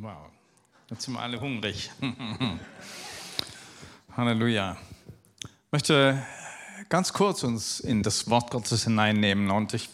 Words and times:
Wow, 0.00 0.30
jetzt 0.90 1.02
sind 1.02 1.14
wir 1.14 1.20
alle 1.20 1.40
hungrig. 1.40 1.90
Halleluja. 4.16 4.76
Ich 5.42 5.72
möchte 5.72 6.22
ganz 6.88 7.12
kurz 7.12 7.42
uns 7.42 7.80
in 7.80 8.04
das 8.04 8.30
Wort 8.30 8.52
Gottes 8.52 8.84
hineinnehmen 8.84 9.50
und 9.50 9.74
ich, 9.74 9.88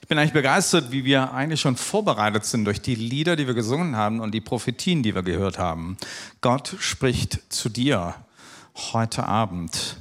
ich 0.00 0.08
bin 0.08 0.16
eigentlich 0.16 0.32
begeistert, 0.32 0.92
wie 0.92 1.04
wir 1.04 1.34
eigentlich 1.34 1.60
schon 1.60 1.76
vorbereitet 1.76 2.46
sind 2.46 2.64
durch 2.64 2.80
die 2.80 2.94
Lieder, 2.94 3.36
die 3.36 3.46
wir 3.46 3.52
gesungen 3.52 3.96
haben 3.96 4.20
und 4.20 4.32
die 4.32 4.40
Prophetien, 4.40 5.02
die 5.02 5.14
wir 5.14 5.22
gehört 5.22 5.58
haben. 5.58 5.98
Gott 6.40 6.76
spricht 6.78 7.52
zu 7.52 7.68
dir 7.68 8.14
heute 8.94 9.26
Abend. 9.26 9.98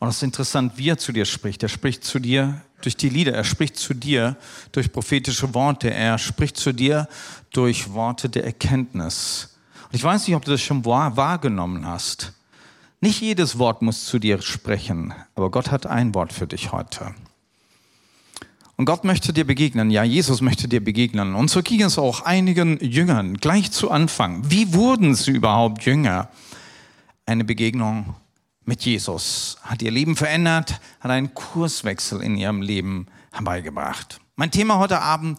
Und 0.00 0.08
es 0.08 0.16
ist 0.16 0.22
interessant, 0.22 0.76
wie 0.76 0.90
er 0.90 0.98
zu 0.98 1.12
dir 1.12 1.24
spricht. 1.24 1.62
Er 1.62 1.70
spricht 1.70 2.04
zu 2.04 2.18
dir 2.18 2.60
durch 2.84 2.96
die 2.96 3.08
Lieder, 3.08 3.32
er 3.32 3.44
spricht 3.44 3.76
zu 3.76 3.94
dir 3.94 4.36
durch 4.72 4.92
prophetische 4.92 5.54
Worte, 5.54 5.92
er 5.92 6.18
spricht 6.18 6.56
zu 6.56 6.72
dir 6.72 7.08
durch 7.50 7.92
Worte 7.92 8.28
der 8.28 8.44
Erkenntnis. 8.44 9.56
Und 9.84 9.94
ich 9.94 10.04
weiß 10.04 10.26
nicht, 10.26 10.36
ob 10.36 10.44
du 10.44 10.50
das 10.50 10.60
schon 10.60 10.84
wahrgenommen 10.84 11.86
hast. 11.86 12.32
Nicht 13.00 13.20
jedes 13.20 13.58
Wort 13.58 13.82
muss 13.82 14.06
zu 14.06 14.18
dir 14.18 14.40
sprechen, 14.42 15.12
aber 15.34 15.50
Gott 15.50 15.70
hat 15.70 15.86
ein 15.86 16.14
Wort 16.14 16.32
für 16.32 16.46
dich 16.46 16.72
heute. 16.72 17.14
Und 18.76 18.86
Gott 18.86 19.04
möchte 19.04 19.32
dir 19.32 19.44
begegnen, 19.44 19.90
ja, 19.90 20.02
Jesus 20.02 20.40
möchte 20.40 20.66
dir 20.66 20.82
begegnen. 20.82 21.34
Und 21.34 21.50
so 21.50 21.62
ging 21.62 21.82
es 21.82 21.98
auch 21.98 22.22
einigen 22.22 22.78
Jüngern 22.78 23.36
gleich 23.36 23.70
zu 23.70 23.90
Anfang. 23.90 24.50
Wie 24.50 24.72
wurden 24.72 25.14
sie 25.14 25.32
überhaupt 25.32 25.84
Jünger? 25.84 26.30
Eine 27.26 27.44
Begegnung 27.44 28.14
mit 28.64 28.82
Jesus 28.82 29.56
hat 29.62 29.82
ihr 29.82 29.90
Leben 29.90 30.16
verändert, 30.16 30.80
hat 31.00 31.10
einen 31.10 31.34
Kurswechsel 31.34 32.22
in 32.22 32.36
ihrem 32.36 32.62
Leben 32.62 33.06
herbeigebracht. 33.32 34.20
Mein 34.36 34.50
Thema 34.50 34.78
heute 34.78 35.00
Abend 35.00 35.38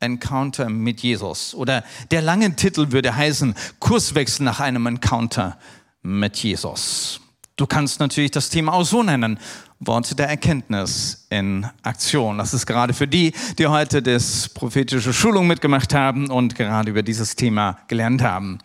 Encounter 0.00 0.68
mit 0.68 1.00
Jesus. 1.00 1.54
Oder 1.54 1.82
der 2.10 2.22
lange 2.22 2.54
Titel 2.54 2.92
würde 2.92 3.14
heißen 3.16 3.54
Kurswechsel 3.80 4.44
nach 4.44 4.60
einem 4.60 4.86
Encounter 4.86 5.58
mit 6.02 6.36
Jesus. 6.36 7.20
Du 7.56 7.66
kannst 7.66 7.98
natürlich 7.98 8.30
das 8.30 8.50
Thema 8.50 8.72
auch 8.74 8.84
so 8.84 9.02
nennen. 9.02 9.40
Worte 9.80 10.14
der 10.14 10.28
Erkenntnis 10.28 11.26
in 11.30 11.66
Aktion. 11.82 12.38
Das 12.38 12.54
ist 12.54 12.66
gerade 12.66 12.94
für 12.94 13.08
die, 13.08 13.32
die 13.58 13.66
heute 13.66 14.02
das 14.02 14.48
prophetische 14.48 15.12
Schulung 15.12 15.46
mitgemacht 15.46 15.94
haben 15.94 16.30
und 16.30 16.54
gerade 16.54 16.90
über 16.90 17.02
dieses 17.02 17.34
Thema 17.34 17.78
gelernt 17.88 18.22
haben. 18.22 18.58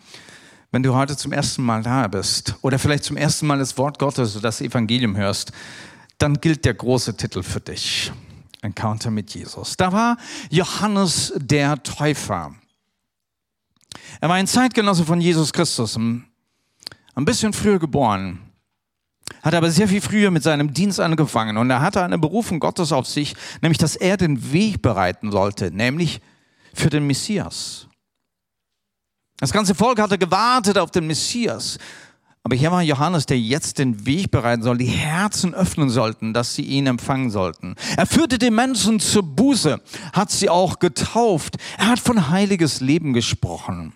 Wenn 0.74 0.82
du 0.82 0.92
heute 0.92 1.16
zum 1.16 1.30
ersten 1.30 1.62
Mal 1.62 1.84
da 1.84 2.08
bist 2.08 2.56
oder 2.60 2.80
vielleicht 2.80 3.04
zum 3.04 3.16
ersten 3.16 3.46
Mal 3.46 3.60
das 3.60 3.78
Wort 3.78 4.00
Gottes 4.00 4.34
oder 4.34 4.48
das 4.48 4.60
Evangelium 4.60 5.16
hörst, 5.16 5.52
dann 6.18 6.40
gilt 6.40 6.64
der 6.64 6.74
große 6.74 7.16
Titel 7.16 7.44
für 7.44 7.60
dich. 7.60 8.10
Encounter 8.60 9.12
mit 9.12 9.32
Jesus. 9.32 9.76
Da 9.76 9.92
war 9.92 10.16
Johannes 10.50 11.32
der 11.36 11.80
Täufer. 11.84 12.56
Er 14.20 14.28
war 14.28 14.34
ein 14.34 14.48
Zeitgenosse 14.48 15.04
von 15.04 15.20
Jesus 15.20 15.52
Christus, 15.52 15.96
ein 15.96 16.24
bisschen 17.18 17.52
früher 17.52 17.78
geboren, 17.78 18.40
hat 19.44 19.54
aber 19.54 19.70
sehr 19.70 19.86
viel 19.86 20.00
früher 20.00 20.32
mit 20.32 20.42
seinem 20.42 20.74
Dienst 20.74 20.98
angefangen 20.98 21.56
und 21.56 21.70
er 21.70 21.82
hatte 21.82 22.02
eine 22.02 22.18
Berufung 22.18 22.58
Gottes 22.58 22.90
auf 22.90 23.06
sich, 23.06 23.36
nämlich 23.62 23.78
dass 23.78 23.94
er 23.94 24.16
den 24.16 24.50
Weg 24.50 24.82
bereiten 24.82 25.30
sollte, 25.30 25.70
nämlich 25.70 26.20
für 26.72 26.90
den 26.90 27.06
Messias. 27.06 27.86
Das 29.38 29.52
ganze 29.52 29.74
Volk 29.74 30.00
hatte 30.00 30.18
gewartet 30.18 30.78
auf 30.78 30.90
den 30.90 31.06
Messias. 31.06 31.78
Aber 32.46 32.56
hier 32.56 32.70
war 32.70 32.82
Johannes, 32.82 33.24
der 33.24 33.40
jetzt 33.40 33.78
den 33.78 34.04
Weg 34.04 34.30
bereiten 34.30 34.62
soll, 34.62 34.76
die 34.76 34.84
Herzen 34.84 35.54
öffnen 35.54 35.88
sollten, 35.88 36.34
dass 36.34 36.54
sie 36.54 36.62
ihn 36.62 36.86
empfangen 36.86 37.30
sollten. 37.30 37.74
Er 37.96 38.06
führte 38.06 38.38
die 38.38 38.50
Menschen 38.50 39.00
zur 39.00 39.22
Buße, 39.22 39.80
hat 40.12 40.30
sie 40.30 40.50
auch 40.50 40.78
getauft. 40.78 41.56
Er 41.78 41.86
hat 41.86 42.00
von 42.00 42.28
heiliges 42.28 42.80
Leben 42.80 43.14
gesprochen. 43.14 43.94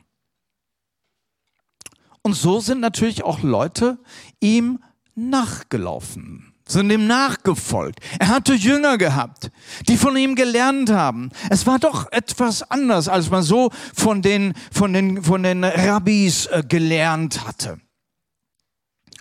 Und 2.23 2.35
so 2.35 2.61
sind 2.61 2.81
natürlich 2.81 3.23
auch 3.23 3.43
Leute 3.43 3.99
ihm 4.41 4.83
nachgelaufen, 5.15 6.48
sind 6.69 6.91
ihm 6.91 7.07
nachgefolgt. 7.07 7.99
Er 8.21 8.29
hatte 8.29 8.55
Jünger 8.55 8.99
gehabt, 8.99 9.51
die 9.89 9.97
von 9.97 10.17
ihm 10.17 10.37
gelernt 10.37 10.91
haben. 10.91 11.31
Es 11.51 11.67
war 11.67 11.79
doch 11.79 12.13
etwas 12.13 12.63
anders, 12.71 13.09
als 13.09 13.31
man 13.31 13.43
so 13.43 13.71
von 13.95 14.23
den, 14.23 14.55
von 14.71 14.93
den, 14.93 15.23
von 15.25 15.43
den 15.43 15.65
Rabbis 15.65 16.47
äh, 16.47 16.63
gelernt 16.69 17.45
hatte. 17.47 17.81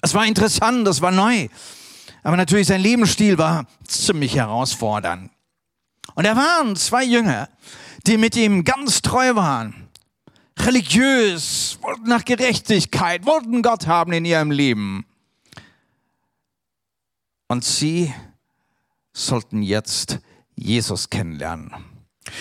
Es 0.01 0.13
war 0.13 0.25
interessant, 0.25 0.85
das 0.85 1.01
war 1.01 1.11
neu. 1.11 1.47
Aber 2.23 2.37
natürlich 2.37 2.67
sein 2.67 2.81
Lebensstil 2.81 3.37
war 3.37 3.65
ziemlich 3.87 4.35
herausfordernd. 4.35 5.31
Und 6.15 6.25
da 6.25 6.35
waren 6.35 6.75
zwei 6.75 7.03
Jünger, 7.03 7.49
die 8.05 8.17
mit 8.17 8.35
ihm 8.35 8.63
ganz 8.63 9.01
treu 9.01 9.35
waren. 9.35 9.87
Religiös, 10.59 11.77
wollten 11.81 12.09
nach 12.09 12.25
Gerechtigkeit, 12.25 13.25
wollten 13.25 13.61
Gott 13.61 13.87
haben 13.87 14.11
in 14.11 14.25
ihrem 14.25 14.51
Leben. 14.51 15.05
Und 17.47 17.63
sie 17.63 18.13
sollten 19.13 19.61
jetzt 19.61 20.19
Jesus 20.55 21.09
kennenlernen. 21.09 21.73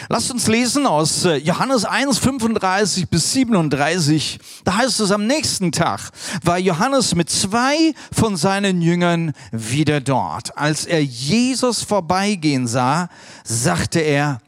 Lasst 0.09 0.31
uns 0.31 0.47
lesen 0.47 0.87
aus 0.87 1.25
äh, 1.25 1.37
Johannes 1.37 1.85
1, 1.85 2.19
35 2.19 3.09
bis 3.09 3.33
37. 3.33 4.39
Da 4.65 4.77
heißt 4.79 5.01
es, 5.01 5.11
am 5.11 5.27
nächsten 5.27 5.73
Tag 5.73 6.11
war 6.43 6.59
Johannes 6.59 7.15
mit 7.15 7.31
zwei 7.31 7.95
von 8.13 8.37
seinen 8.37 8.83
Jüngern 8.83 9.33
wieder 9.53 10.01
dort. 10.01 10.57
Als 10.57 10.87
er 10.87 11.03
Jesus 11.03 11.83
vorbeigehen 11.83 12.67
sah, 12.67 13.09
sagte 13.45 14.01
er, 14.01 14.41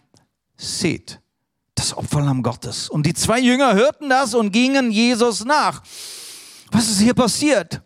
seht, 0.57 1.21
das 1.75 1.97
Opferlamm 1.97 2.43
Gottes. 2.43 2.89
Und 2.89 3.07
die 3.07 3.15
zwei 3.15 3.39
Jünger 3.39 3.75
hörten 3.75 4.09
das 4.09 4.35
und 4.35 4.53
gingen 4.53 4.91
Jesus 4.91 5.45
nach. 5.45 5.83
Was 6.73 6.91
ist 6.91 7.01
hier 7.01 7.15
passiert? 7.15 7.81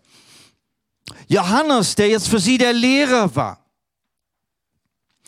Johannes, 1.33 1.95
der 1.95 2.09
jetzt 2.09 2.29
für 2.29 2.39
sie 2.39 2.59
der 2.59 2.75
Lehrer 2.75 3.35
war, 3.35 3.59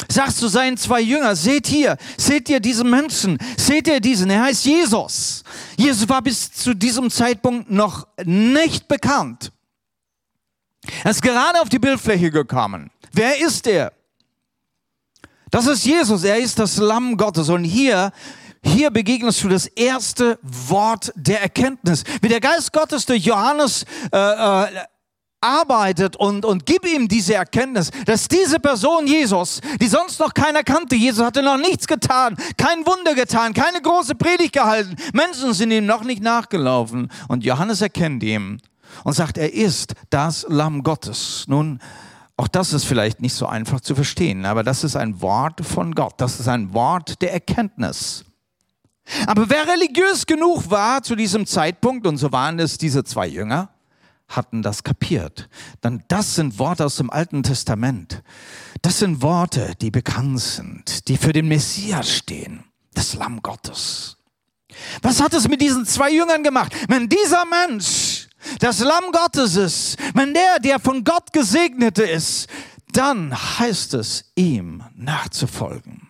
sagt 0.08 0.36
zu 0.36 0.48
seinen 0.48 0.76
zwei 0.76 1.00
Jüngern, 1.00 1.34
seht 1.34 1.66
hier, 1.66 1.96
seht 2.18 2.50
ihr 2.50 2.60
diesen 2.60 2.90
Menschen, 2.90 3.38
seht 3.56 3.88
ihr 3.88 4.00
diesen, 4.00 4.28
er 4.28 4.42
heißt 4.42 4.66
Jesus. 4.66 5.42
Jesus 5.78 6.06
war 6.06 6.20
bis 6.20 6.52
zu 6.52 6.74
diesem 6.74 7.10
Zeitpunkt 7.10 7.70
noch 7.70 8.06
nicht 8.22 8.86
bekannt. 8.86 9.50
Er 11.02 11.10
ist 11.10 11.22
gerade 11.22 11.62
auf 11.62 11.70
die 11.70 11.78
Bildfläche 11.78 12.30
gekommen. 12.30 12.90
Wer 13.12 13.40
ist 13.40 13.66
er? 13.66 13.90
Das 15.50 15.66
ist 15.66 15.86
Jesus, 15.86 16.24
er 16.24 16.36
ist 16.36 16.58
das 16.58 16.76
Lamm 16.76 17.16
Gottes. 17.16 17.48
Und 17.48 17.64
hier, 17.64 18.12
hier 18.62 18.90
begegnest 18.90 19.42
du 19.42 19.48
das 19.48 19.66
erste 19.66 20.38
Wort 20.42 21.12
der 21.14 21.40
Erkenntnis. 21.40 22.04
Wie 22.20 22.28
der 22.28 22.40
Geist 22.40 22.74
Gottes 22.74 23.06
durch 23.06 23.24
Johannes 23.24 23.86
äh, 24.12 24.18
äh, 24.18 24.84
arbeitet 25.44 26.16
und, 26.16 26.44
und 26.44 26.66
gib 26.66 26.86
ihm 26.86 27.06
diese 27.06 27.34
Erkenntnis, 27.34 27.90
dass 28.06 28.26
diese 28.28 28.58
Person 28.58 29.06
Jesus, 29.06 29.60
die 29.80 29.86
sonst 29.86 30.18
noch 30.18 30.32
keiner 30.32 30.62
kannte, 30.62 30.96
Jesus 30.96 31.24
hatte 31.24 31.42
noch 31.42 31.58
nichts 31.58 31.86
getan, 31.86 32.36
kein 32.56 32.86
Wunder 32.86 33.14
getan, 33.14 33.52
keine 33.52 33.80
große 33.82 34.14
Predigt 34.14 34.54
gehalten, 34.54 34.96
Menschen 35.12 35.52
sind 35.52 35.70
ihm 35.70 35.86
noch 35.86 36.02
nicht 36.02 36.22
nachgelaufen 36.22 37.10
und 37.28 37.44
Johannes 37.44 37.80
erkennt 37.82 38.22
ihn 38.22 38.60
und 39.04 39.12
sagt, 39.12 39.38
er 39.38 39.52
ist 39.52 39.94
das 40.10 40.46
Lamm 40.48 40.82
Gottes. 40.82 41.44
Nun, 41.46 41.80
auch 42.36 42.48
das 42.48 42.72
ist 42.72 42.84
vielleicht 42.84 43.20
nicht 43.20 43.34
so 43.34 43.46
einfach 43.46 43.80
zu 43.80 43.94
verstehen, 43.94 44.46
aber 44.46 44.62
das 44.62 44.82
ist 44.82 44.96
ein 44.96 45.20
Wort 45.20 45.64
von 45.64 45.94
Gott, 45.94 46.14
das 46.16 46.40
ist 46.40 46.48
ein 46.48 46.72
Wort 46.72 47.20
der 47.22 47.32
Erkenntnis. 47.32 48.24
Aber 49.26 49.48
wer 49.50 49.68
religiös 49.68 50.24
genug 50.24 50.70
war 50.70 51.02
zu 51.02 51.14
diesem 51.14 51.46
Zeitpunkt, 51.46 52.06
und 52.06 52.16
so 52.16 52.32
waren 52.32 52.58
es 52.58 52.78
diese 52.78 53.04
zwei 53.04 53.26
Jünger, 53.26 53.68
hatten 54.36 54.62
das 54.62 54.82
kapiert. 54.82 55.48
Dann 55.80 56.04
das 56.08 56.34
sind 56.34 56.58
Worte 56.58 56.84
aus 56.84 56.96
dem 56.96 57.10
Alten 57.10 57.42
Testament. 57.42 58.22
Das 58.82 58.98
sind 58.98 59.22
Worte, 59.22 59.74
die 59.80 59.90
bekannt 59.90 60.40
sind, 60.40 61.08
die 61.08 61.16
für 61.16 61.32
den 61.32 61.48
Messias 61.48 62.10
stehen, 62.10 62.64
das 62.94 63.14
Lamm 63.14 63.42
Gottes. 63.42 64.16
Was 65.02 65.20
hat 65.20 65.34
es 65.34 65.48
mit 65.48 65.60
diesen 65.60 65.86
zwei 65.86 66.10
Jüngern 66.10 66.42
gemacht? 66.42 66.74
Wenn 66.88 67.08
dieser 67.08 67.44
Mensch 67.44 68.28
das 68.58 68.80
Lamm 68.80 69.12
Gottes 69.12 69.56
ist, 69.56 69.96
wenn 70.14 70.34
der, 70.34 70.58
der 70.58 70.78
von 70.78 71.04
Gott 71.04 71.32
gesegnete 71.32 72.02
ist, 72.02 72.48
dann 72.92 73.34
heißt 73.58 73.94
es, 73.94 74.32
ihm 74.36 74.82
nachzufolgen. 74.94 76.03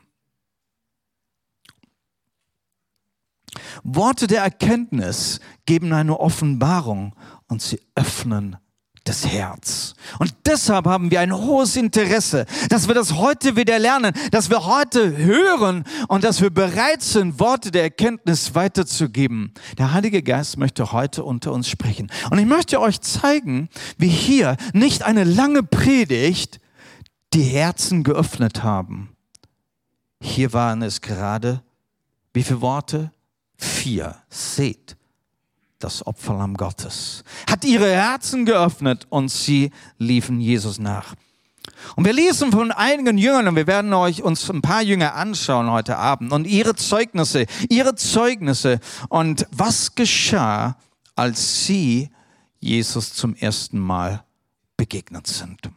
Worte 3.82 4.26
der 4.26 4.43
Erkenntnis 4.43 5.40
geben 5.66 5.93
eine 5.93 6.19
Offenbarung 6.20 7.14
und 7.49 7.62
sie 7.62 7.81
öffnen 7.94 8.56
das 9.05 9.26
Herz. 9.26 9.94
Und 10.19 10.34
deshalb 10.46 10.87
haben 10.87 11.11
wir 11.11 11.20
ein 11.20 11.32
hohes 11.32 11.76
Interesse, 11.76 12.46
dass 12.70 12.88
wir 12.88 12.94
das 12.94 13.14
heute 13.14 13.55
wieder 13.55 13.78
lernen, 13.78 14.14
dass 14.31 14.49
wir 14.49 14.64
heute 14.64 15.16
hören 15.16 15.84
und 16.08 16.25
dass 16.25 16.40
wir 16.40 16.49
bereit 16.50 17.02
sind, 17.02 17.38
Worte 17.38 17.70
der 17.70 17.82
Erkenntnis 17.82 18.55
weiterzugeben. 18.55 19.52
Der 19.76 19.93
Heilige 19.93 20.22
Geist 20.22 20.56
möchte 20.56 20.93
heute 20.93 21.22
unter 21.22 21.52
uns 21.52 21.69
sprechen. 21.69 22.10
Und 22.31 22.38
ich 22.38 22.46
möchte 22.46 22.81
euch 22.81 23.00
zeigen, 23.02 23.69
wie 23.99 24.08
hier 24.08 24.56
nicht 24.72 25.02
eine 25.02 25.25
lange 25.25 25.62
Predigt 25.62 26.60
die 27.34 27.43
Herzen 27.43 28.05
geöffnet 28.05 28.62
haben. 28.62 29.14
Hier 30.22 30.55
waren 30.55 30.81
es 30.81 31.02
gerade, 31.02 31.62
wie 32.32 32.43
viele 32.43 32.62
Worte? 32.62 33.10
4. 33.56 34.15
Seht 34.29 34.97
das 35.79 36.06
Opferlamm 36.06 36.55
Gottes. 36.55 37.25
Hat 37.49 37.65
ihre 37.65 37.91
Herzen 37.91 38.47
geöffnet 38.47 39.06
und 39.11 39.29
sie 39.29 39.71
liefen 39.99 40.41
Jesus 40.41 40.79
nach. 40.79 41.15
Und 41.97 42.05
wir 42.05 42.12
lesen 42.12 42.53
von 42.53 42.73
einigen 42.73 43.19
Jüngern 43.19 43.49
und 43.49 43.56
wir 43.56 43.67
werden 43.67 43.93
euch 43.93 44.23
uns 44.23 44.49
ein 44.51 44.62
paar 44.62 44.83
Jünger 44.83 45.15
anschauen 45.15 45.71
heute 45.71 45.97
Abend 45.97 46.33
und 46.33 46.47
ihre 46.47 46.75
Zeugnisse, 46.75 47.47
ihre 47.69 47.95
Zeugnisse 47.95 48.81
und 49.09 49.47
was 49.51 49.95
geschah, 49.95 50.77
als 51.15 51.67
sie 51.67 52.11
Jesus 52.61 53.12
zum 53.12 53.35
ersten 53.35 53.79
Mal 53.79 54.25
begegnet 54.77 55.27
sind. 55.27 55.71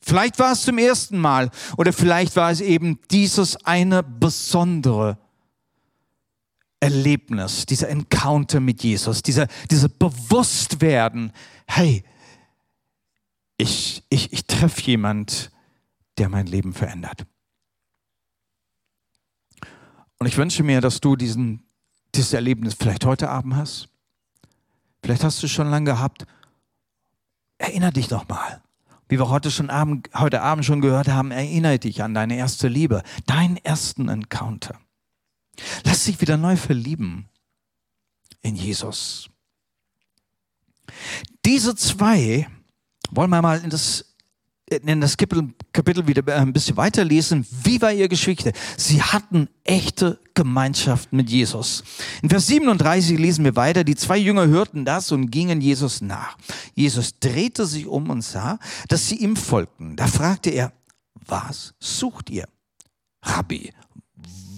Vielleicht 0.00 0.38
war 0.38 0.52
es 0.52 0.62
zum 0.62 0.78
ersten 0.78 1.18
Mal 1.18 1.50
oder 1.76 1.92
vielleicht 1.92 2.34
war 2.34 2.50
es 2.50 2.60
eben 2.60 2.98
dieses 3.10 3.64
eine 3.64 4.02
besondere 4.02 5.16
Erlebnis, 6.82 7.64
dieser 7.64 7.88
Encounter 7.88 8.58
mit 8.58 8.82
Jesus, 8.82 9.22
dieser, 9.22 9.46
dieser 9.70 9.88
Bewusstwerden, 9.88 11.32
hey, 11.68 12.02
ich, 13.56 14.02
ich, 14.08 14.32
ich 14.32 14.46
treffe 14.48 14.80
jemand, 14.82 15.52
der 16.18 16.28
mein 16.28 16.46
Leben 16.46 16.72
verändert. 16.72 17.24
Und 20.18 20.26
ich 20.26 20.36
wünsche 20.36 20.64
mir, 20.64 20.80
dass 20.80 21.00
du 21.00 21.14
diesen, 21.14 21.62
dieses 22.16 22.32
Erlebnis 22.32 22.74
vielleicht 22.74 23.04
heute 23.04 23.28
Abend 23.28 23.54
hast. 23.54 23.88
Vielleicht 25.04 25.22
hast 25.22 25.40
du 25.40 25.46
es 25.46 25.52
schon 25.52 25.70
lange 25.70 25.92
gehabt. 25.92 26.26
Erinner 27.58 27.92
dich 27.92 28.08
doch 28.08 28.26
mal. 28.26 28.60
Wie 29.08 29.20
wir 29.20 29.28
heute, 29.28 29.52
schon 29.52 29.70
Abend, 29.70 30.10
heute 30.14 30.42
Abend 30.42 30.64
schon 30.64 30.80
gehört 30.80 31.06
haben, 31.06 31.30
erinnere 31.30 31.78
dich 31.78 32.02
an 32.02 32.12
deine 32.12 32.36
erste 32.36 32.66
Liebe, 32.66 33.04
deinen 33.26 33.56
ersten 33.58 34.08
Encounter. 34.08 34.80
Lass 35.84 36.04
dich 36.04 36.20
wieder 36.20 36.36
neu 36.36 36.56
verlieben 36.56 37.28
in 38.42 38.56
Jesus. 38.56 39.28
Diese 41.44 41.74
zwei 41.74 42.46
wollen 43.10 43.30
wir 43.30 43.42
mal 43.42 43.62
in 43.62 43.70
das, 43.70 44.14
in 44.66 45.00
das 45.00 45.16
Kapitel 45.16 46.06
wieder 46.06 46.36
ein 46.36 46.52
bisschen 46.52 46.76
weiterlesen. 46.76 47.46
Wie 47.64 47.80
war 47.80 47.92
ihre 47.92 48.08
Geschichte? 48.08 48.52
Sie 48.76 49.02
hatten 49.02 49.48
echte 49.64 50.18
Gemeinschaft 50.34 51.12
mit 51.12 51.28
Jesus. 51.28 51.84
In 52.22 52.30
Vers 52.30 52.46
37 52.46 53.18
lesen 53.18 53.44
wir 53.44 53.56
weiter. 53.56 53.84
Die 53.84 53.96
zwei 53.96 54.16
Jünger 54.16 54.46
hörten 54.46 54.84
das 54.84 55.12
und 55.12 55.30
gingen 55.30 55.60
Jesus 55.60 56.00
nach. 56.00 56.36
Jesus 56.74 57.18
drehte 57.18 57.66
sich 57.66 57.86
um 57.86 58.08
und 58.10 58.22
sah, 58.22 58.58
dass 58.88 59.08
sie 59.08 59.16
ihm 59.16 59.36
folgten. 59.36 59.96
Da 59.96 60.06
fragte 60.06 60.50
er, 60.50 60.72
was 61.26 61.74
sucht 61.78 62.30
ihr? 62.30 62.48
Rabbi, 63.22 63.72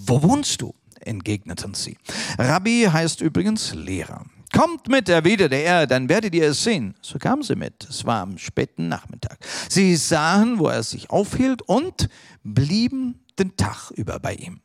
wo 0.05 0.21
wohnst 0.23 0.61
du? 0.61 0.73
Entgegneten 1.05 1.73
sie. 1.73 1.97
Rabbi 2.37 2.87
heißt 2.91 3.21
übrigens 3.21 3.73
Lehrer. 3.73 4.25
Kommt 4.53 4.87
mit, 4.87 5.09
erwiderte 5.09 5.55
er, 5.55 5.85
dann 5.85 6.07
werdet 6.07 6.33
ihr 6.33 6.49
es 6.49 6.63
sehen. 6.63 6.95
So 7.01 7.19
kamen 7.19 7.43
sie 7.43 7.55
mit. 7.55 7.87
Es 7.89 8.05
war 8.05 8.21
am 8.21 8.37
späten 8.37 8.87
Nachmittag. 8.87 9.37
Sie 9.69 9.95
sahen, 9.95 10.59
wo 10.59 10.67
er 10.67 10.83
sich 10.83 11.09
aufhielt 11.09 11.61
und 11.63 12.09
blieben 12.43 13.19
den 13.37 13.57
Tag 13.57 13.91
über 13.91 14.19
bei 14.19 14.35
ihm. 14.35 14.61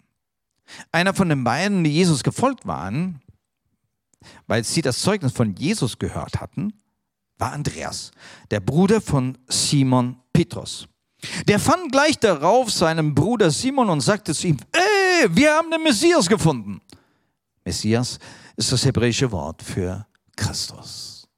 Einer 0.93 1.15
von 1.15 1.29
den 1.29 1.43
beiden, 1.43 1.83
die 1.83 1.91
Jesus 1.91 2.23
gefolgt 2.23 2.67
waren, 2.67 3.21
weil 4.47 4.65
sie 4.65 4.83
das 4.83 5.01
Zeugnis 5.01 5.33
von 5.33 5.55
Jesus 5.57 5.99
gehört 5.99 6.41
hatten, 6.41 6.73
war 7.39 7.53
Andreas, 7.53 8.13
der 8.51 8.61
Bruder 8.61 9.01
von 9.01 9.39
Simon 9.49 10.17
Petrus. 10.33 10.87
Der 11.49 11.59
fand 11.59 11.93
gleich 11.93 12.19
darauf 12.19 12.71
seinen 12.71 13.15
Bruder 13.15 13.51
Simon 13.51 13.91
und 13.91 14.01
sagte 14.01 14.35
zu 14.35 14.47
ihm, 14.47 14.59
ey, 15.21 15.37
wir 15.37 15.55
haben 15.55 15.71
den 15.71 15.83
Messias 15.83 16.29
gefunden. 16.29 16.81
Messias 17.65 18.19
ist 18.57 18.73
das 18.73 18.85
hebräische 18.85 19.31
Wort 19.31 19.63
für 19.63 20.07
Christus. 20.37 21.29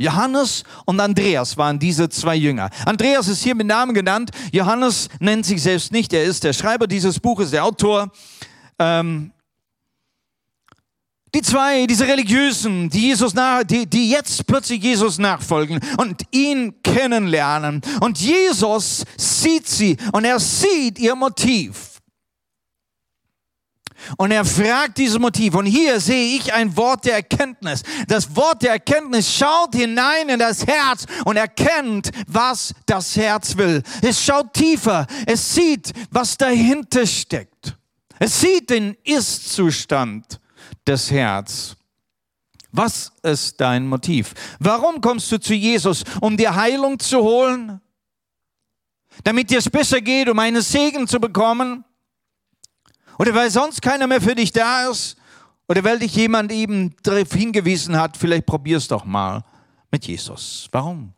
Johannes 0.00 0.62
und 0.84 1.00
Andreas 1.00 1.56
waren 1.56 1.78
diese 1.78 2.08
zwei 2.08 2.36
Jünger. 2.36 2.70
Andreas 2.84 3.26
ist 3.26 3.42
hier 3.42 3.56
mit 3.56 3.66
Namen 3.66 3.94
genannt. 3.94 4.30
Johannes 4.52 5.08
nennt 5.18 5.44
sich 5.44 5.60
selbst 5.60 5.90
nicht. 5.90 6.12
Er 6.12 6.24
ist 6.24 6.44
der 6.44 6.52
Schreiber 6.52 6.86
dieses 6.86 7.18
Buches, 7.18 7.50
der 7.50 7.64
Autor. 7.64 8.12
Ähm, 8.78 9.32
die 11.34 11.42
zwei, 11.42 11.86
diese 11.86 12.06
Religiösen, 12.06 12.88
die 12.88 13.08
Jesus 13.08 13.34
nach, 13.34 13.64
die, 13.64 13.86
die 13.86 14.10
jetzt 14.10 14.46
plötzlich 14.46 14.82
Jesus 14.82 15.18
nachfolgen 15.18 15.80
und 15.98 16.22
ihn 16.30 16.80
kennenlernen. 16.82 17.82
Und 18.00 18.18
Jesus 18.18 19.04
sieht 19.16 19.66
sie 19.68 19.96
und 20.12 20.24
er 20.24 20.38
sieht 20.38 20.98
ihr 20.98 21.16
Motiv. 21.16 21.97
Und 24.16 24.30
er 24.30 24.44
fragt 24.44 24.98
dieses 24.98 25.18
Motiv. 25.18 25.54
Und 25.54 25.66
hier 25.66 26.00
sehe 26.00 26.36
ich 26.36 26.52
ein 26.52 26.76
Wort 26.76 27.04
der 27.04 27.14
Erkenntnis. 27.14 27.82
Das 28.06 28.34
Wort 28.36 28.62
der 28.62 28.72
Erkenntnis 28.72 29.32
schaut 29.32 29.74
hinein 29.74 30.28
in 30.28 30.38
das 30.38 30.66
Herz 30.66 31.06
und 31.24 31.36
erkennt, 31.36 32.10
was 32.26 32.74
das 32.86 33.16
Herz 33.16 33.56
will. 33.56 33.82
Es 34.02 34.22
schaut 34.22 34.52
tiefer. 34.52 35.06
Es 35.26 35.54
sieht, 35.54 35.92
was 36.10 36.36
dahinter 36.36 37.06
steckt. 37.06 37.76
Es 38.18 38.40
sieht 38.40 38.70
den 38.70 38.96
Ist-Zustand 39.04 40.40
des 40.86 41.10
Herz. 41.10 41.76
Was 42.72 43.12
ist 43.22 43.60
dein 43.60 43.86
Motiv? 43.86 44.34
Warum 44.58 45.00
kommst 45.00 45.30
du 45.32 45.40
zu 45.40 45.54
Jesus? 45.54 46.04
Um 46.20 46.36
dir 46.36 46.54
Heilung 46.54 46.98
zu 46.98 47.18
holen? 47.18 47.80
Damit 49.24 49.50
dir 49.50 49.58
es 49.58 49.70
besser 49.70 50.00
geht, 50.00 50.28
um 50.28 50.38
einen 50.38 50.62
Segen 50.62 51.08
zu 51.08 51.18
bekommen? 51.18 51.84
Oder 53.18 53.34
weil 53.34 53.50
sonst 53.50 53.82
keiner 53.82 54.06
mehr 54.06 54.20
für 54.20 54.34
dich 54.34 54.52
da 54.52 54.88
ist? 54.88 55.16
Oder 55.68 55.84
weil 55.84 55.98
dich 55.98 56.14
jemand 56.14 56.50
eben 56.50 56.94
darauf 57.02 57.32
hingewiesen 57.32 57.96
hat, 57.96 58.16
vielleicht 58.16 58.46
probier 58.46 58.78
es 58.78 58.88
doch 58.88 59.04
mal 59.04 59.44
mit 59.90 60.06
Jesus. 60.06 60.68
Warum 60.72 61.12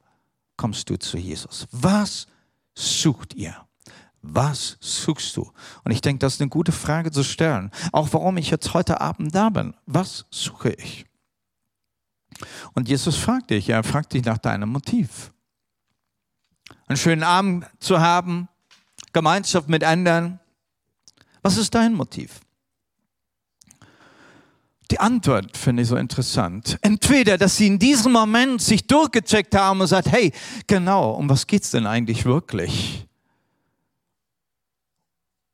kommst 0.56 0.90
du 0.90 0.98
zu 0.98 1.18
Jesus? 1.18 1.68
Was 1.70 2.26
sucht 2.74 3.34
ihr? 3.34 3.54
Was 4.22 4.76
suchst 4.80 5.36
du? 5.36 5.50
Und 5.84 5.92
ich 5.92 6.00
denke, 6.00 6.18
das 6.18 6.34
ist 6.34 6.40
eine 6.40 6.50
gute 6.50 6.72
Frage 6.72 7.10
zu 7.10 7.22
stellen. 7.22 7.70
Auch 7.92 8.08
warum 8.12 8.36
ich 8.36 8.50
jetzt 8.50 8.74
heute 8.74 9.00
Abend 9.00 9.34
da 9.34 9.48
bin. 9.50 9.74
Was 9.86 10.26
suche 10.30 10.70
ich? 10.70 11.06
Und 12.74 12.88
Jesus 12.88 13.16
fragt 13.16 13.50
dich, 13.50 13.68
er 13.68 13.82
fragt 13.84 14.12
dich 14.12 14.24
nach 14.24 14.38
deinem 14.38 14.70
Motiv. 14.70 15.32
Einen 16.86 16.96
schönen 16.96 17.22
Abend 17.22 17.66
zu 17.78 18.00
haben, 18.00 18.48
Gemeinschaft 19.12 19.68
mit 19.68 19.84
anderen. 19.84 20.39
Was 21.42 21.56
ist 21.56 21.74
dein 21.74 21.94
Motiv? 21.94 22.40
Die 24.90 24.98
Antwort 24.98 25.56
finde 25.56 25.82
ich 25.82 25.88
so 25.88 25.96
interessant. 25.96 26.76
Entweder, 26.82 27.38
dass 27.38 27.56
sie 27.56 27.68
in 27.68 27.78
diesem 27.78 28.12
Moment 28.12 28.60
sich 28.60 28.86
durchgecheckt 28.86 29.54
haben 29.54 29.80
und 29.80 29.86
sagt, 29.86 30.10
hey, 30.10 30.32
genau, 30.66 31.12
um 31.12 31.28
was 31.28 31.46
geht 31.46 31.62
es 31.62 31.70
denn 31.70 31.86
eigentlich 31.86 32.24
wirklich? 32.24 33.06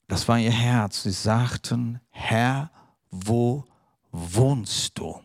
Das 0.08 0.26
war 0.26 0.38
ihr 0.38 0.52
Herz. 0.52 1.02
Sie 1.02 1.10
sagten, 1.10 2.00
Herr, 2.10 2.70
wo 3.10 3.64
wohnst 4.10 4.98
du? 4.98 5.20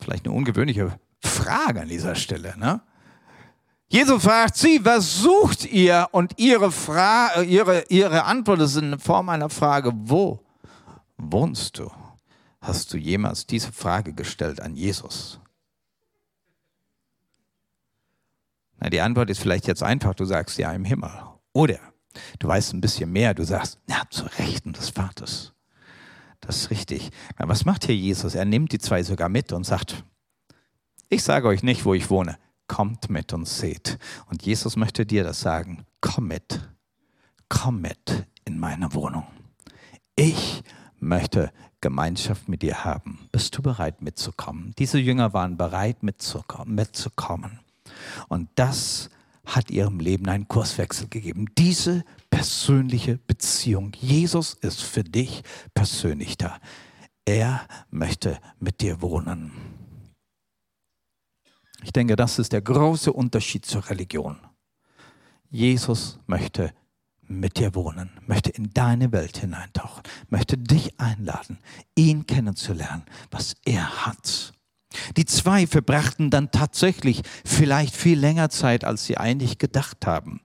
Vielleicht 0.00 0.26
eine 0.26 0.34
ungewöhnliche 0.34 0.98
Frage 1.22 1.82
an 1.82 1.88
dieser 1.88 2.14
Stelle. 2.14 2.56
Ne? 2.58 2.80
Jesus 3.88 4.22
fragt 4.22 4.56
sie, 4.56 4.84
was 4.84 5.20
sucht 5.20 5.64
ihr? 5.64 6.08
Und 6.10 6.38
ihre, 6.38 6.72
Fra 6.72 7.42
ihre, 7.42 7.84
ihre 7.88 8.24
Antwort 8.24 8.60
ist 8.60 8.76
in 8.76 8.98
Form 8.98 9.28
einer 9.28 9.48
Frage, 9.48 9.92
wo 9.94 10.40
wohnst 11.16 11.78
du? 11.78 11.90
Hast 12.60 12.92
du 12.92 12.98
jemals 12.98 13.46
diese 13.46 13.72
Frage 13.72 14.12
gestellt 14.12 14.60
an 14.60 14.74
Jesus? 14.74 15.38
Na, 18.78 18.90
die 18.90 19.00
Antwort 19.00 19.30
ist 19.30 19.40
vielleicht 19.40 19.66
jetzt 19.68 19.82
einfach, 19.82 20.14
du 20.14 20.24
sagst 20.24 20.58
ja 20.58 20.72
im 20.72 20.84
Himmel. 20.84 21.10
Oder 21.52 21.78
du 22.40 22.48
weißt 22.48 22.74
ein 22.74 22.80
bisschen 22.80 23.12
mehr, 23.12 23.34
du 23.34 23.44
sagst, 23.44 23.78
ja, 23.88 24.02
zur 24.10 24.30
Rechten 24.38 24.72
des 24.72 24.90
Vaters. 24.90 25.52
Das 26.40 26.56
ist 26.56 26.70
richtig. 26.70 27.10
Na, 27.38 27.48
was 27.48 27.64
macht 27.64 27.84
hier 27.84 27.96
Jesus? 27.96 28.34
Er 28.34 28.44
nimmt 28.44 28.72
die 28.72 28.78
zwei 28.78 29.04
sogar 29.04 29.28
mit 29.28 29.52
und 29.52 29.64
sagt, 29.64 30.04
ich 31.08 31.22
sage 31.22 31.46
euch 31.46 31.62
nicht, 31.62 31.84
wo 31.84 31.94
ich 31.94 32.10
wohne. 32.10 32.36
Kommt 32.68 33.10
mit 33.10 33.32
und 33.32 33.46
seht. 33.46 33.98
Und 34.28 34.44
Jesus 34.44 34.76
möchte 34.76 35.06
dir 35.06 35.24
das 35.24 35.40
sagen. 35.40 35.84
Komm 36.00 36.28
mit. 36.28 36.68
Komm 37.48 37.80
mit 37.80 38.26
in 38.44 38.58
meine 38.58 38.92
Wohnung. 38.94 39.26
Ich 40.16 40.62
möchte 40.98 41.52
Gemeinschaft 41.80 42.48
mit 42.48 42.62
dir 42.62 42.84
haben. 42.84 43.28
Bist 43.32 43.56
du 43.56 43.62
bereit 43.62 44.02
mitzukommen? 44.02 44.72
Diese 44.78 44.98
Jünger 44.98 45.32
waren 45.32 45.56
bereit 45.56 46.02
mitzukommen. 46.02 46.74
mitzukommen. 46.74 47.60
Und 48.28 48.48
das 48.56 49.10
hat 49.44 49.70
ihrem 49.70 50.00
Leben 50.00 50.28
einen 50.28 50.48
Kurswechsel 50.48 51.08
gegeben. 51.08 51.46
Diese 51.56 52.04
persönliche 52.30 53.18
Beziehung. 53.18 53.92
Jesus 54.00 54.54
ist 54.54 54.82
für 54.82 55.04
dich 55.04 55.42
persönlich 55.72 56.36
da. 56.36 56.58
Er 57.24 57.66
möchte 57.90 58.38
mit 58.58 58.80
dir 58.80 59.00
wohnen. 59.02 59.52
Ich 61.86 61.92
denke, 61.92 62.16
das 62.16 62.40
ist 62.40 62.52
der 62.52 62.62
große 62.62 63.12
Unterschied 63.12 63.64
zur 63.64 63.88
Religion. 63.88 64.38
Jesus 65.50 66.18
möchte 66.26 66.72
mit 67.22 67.58
dir 67.58 67.76
wohnen, 67.76 68.10
möchte 68.26 68.50
in 68.50 68.70
deine 68.74 69.12
Welt 69.12 69.38
hineintauchen, 69.38 70.02
möchte 70.28 70.58
dich 70.58 70.98
einladen, 70.98 71.58
ihn 71.94 72.26
kennenzulernen, 72.26 73.04
was 73.30 73.54
er 73.64 74.04
hat. 74.04 74.52
Die 75.16 75.26
zwei 75.26 75.68
verbrachten 75.68 76.28
dann 76.28 76.50
tatsächlich 76.50 77.22
vielleicht 77.44 77.94
viel 77.94 78.18
länger 78.18 78.50
Zeit, 78.50 78.82
als 78.82 79.04
sie 79.04 79.16
eigentlich 79.16 79.58
gedacht 79.58 80.06
haben. 80.06 80.40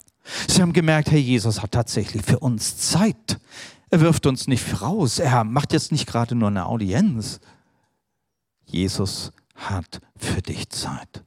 Sie 0.48 0.62
haben 0.62 0.74
gemerkt, 0.74 1.10
Herr 1.10 1.18
Jesus 1.18 1.64
hat 1.64 1.72
tatsächlich 1.72 2.22
für 2.22 2.38
uns 2.38 2.78
Zeit. 2.78 3.40
Er 3.90 4.00
wirft 4.00 4.28
uns 4.28 4.46
nicht 4.46 4.84
raus. 4.84 5.18
Er 5.18 5.44
macht 5.44 5.74
jetzt 5.74 5.92
nicht 5.92 6.06
gerade 6.06 6.36
nur 6.36 6.50
eine 6.50 6.68
Audienz. 6.68 7.40
Jesus 8.64 9.32
hat 9.56 10.02
für 10.16 10.44
dich 10.44 10.70
Zeit. 10.70 11.24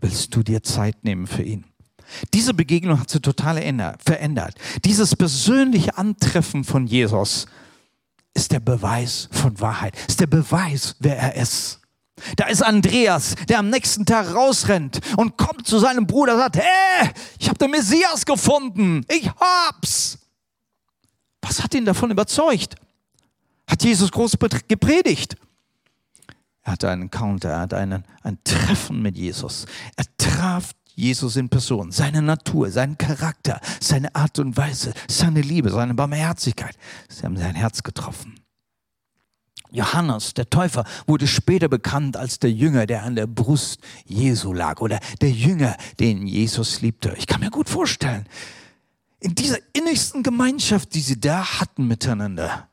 Willst 0.00 0.34
du 0.34 0.42
dir 0.42 0.62
Zeit 0.62 1.04
nehmen 1.04 1.26
für 1.26 1.42
ihn? 1.42 1.64
Diese 2.34 2.54
Begegnung 2.54 2.98
hat 2.98 3.10
sie 3.10 3.20
total 3.20 3.56
verändert. 4.02 4.54
Dieses 4.84 5.14
persönliche 5.14 5.96
Antreffen 5.96 6.64
von 6.64 6.86
Jesus 6.86 7.46
ist 8.34 8.52
der 8.52 8.60
Beweis 8.60 9.28
von 9.30 9.60
Wahrheit, 9.60 9.94
ist 10.08 10.20
der 10.20 10.26
Beweis, 10.26 10.96
wer 10.98 11.16
er 11.16 11.36
ist. 11.36 11.80
Da 12.36 12.46
ist 12.46 12.62
Andreas, 12.62 13.34
der 13.48 13.58
am 13.58 13.70
nächsten 13.70 14.04
Tag 14.04 14.34
rausrennt 14.34 15.00
und 15.16 15.36
kommt 15.36 15.66
zu 15.66 15.78
seinem 15.78 16.06
Bruder 16.06 16.34
und 16.34 16.40
sagt, 16.40 16.56
hey, 16.56 17.10
ich 17.38 17.48
habe 17.48 17.58
den 17.58 17.70
Messias 17.70 18.26
gefunden, 18.26 19.04
ich 19.08 19.30
hab's. 19.30 20.18
Was 21.40 21.62
hat 21.62 21.74
ihn 21.74 21.84
davon 21.84 22.10
überzeugt? 22.10 22.74
Hat 23.66 23.82
Jesus 23.82 24.10
groß 24.10 24.36
gepredigt? 24.68 25.36
Er 26.62 26.72
hatte 26.72 26.90
einen 26.90 27.02
Encounter, 27.02 27.50
er 27.50 27.60
hatte 27.60 27.78
einen, 27.78 28.04
ein 28.22 28.38
Treffen 28.44 29.00
mit 29.02 29.16
Jesus. 29.16 29.66
Er 29.96 30.04
traf 30.18 30.72
Jesus 30.94 31.36
in 31.36 31.48
Person, 31.48 31.92
seine 31.92 32.20
Natur, 32.20 32.70
seinen 32.70 32.98
Charakter, 32.98 33.60
seine 33.80 34.14
Art 34.14 34.38
und 34.38 34.56
Weise, 34.56 34.92
seine 35.08 35.40
Liebe, 35.40 35.70
seine 35.70 35.94
Barmherzigkeit. 35.94 36.76
Sie 37.08 37.24
haben 37.24 37.36
sein 37.36 37.54
Herz 37.54 37.82
getroffen. 37.82 38.40
Johannes, 39.72 40.34
der 40.34 40.50
Täufer, 40.50 40.84
wurde 41.06 41.26
später 41.26 41.68
bekannt 41.68 42.16
als 42.16 42.38
der 42.40 42.52
Jünger, 42.52 42.86
der 42.86 43.04
an 43.04 43.14
der 43.14 43.26
Brust 43.26 43.80
Jesu 44.04 44.52
lag 44.52 44.80
oder 44.80 44.98
der 45.20 45.30
Jünger, 45.30 45.76
den 46.00 46.26
Jesus 46.26 46.80
liebte. 46.80 47.14
Ich 47.16 47.26
kann 47.26 47.40
mir 47.40 47.50
gut 47.50 47.68
vorstellen, 47.68 48.26
in 49.20 49.34
dieser 49.34 49.58
innigsten 49.72 50.22
Gemeinschaft, 50.22 50.94
die 50.94 51.00
sie 51.00 51.20
da 51.20 51.60
hatten 51.60 51.86
miteinander, 51.86 52.68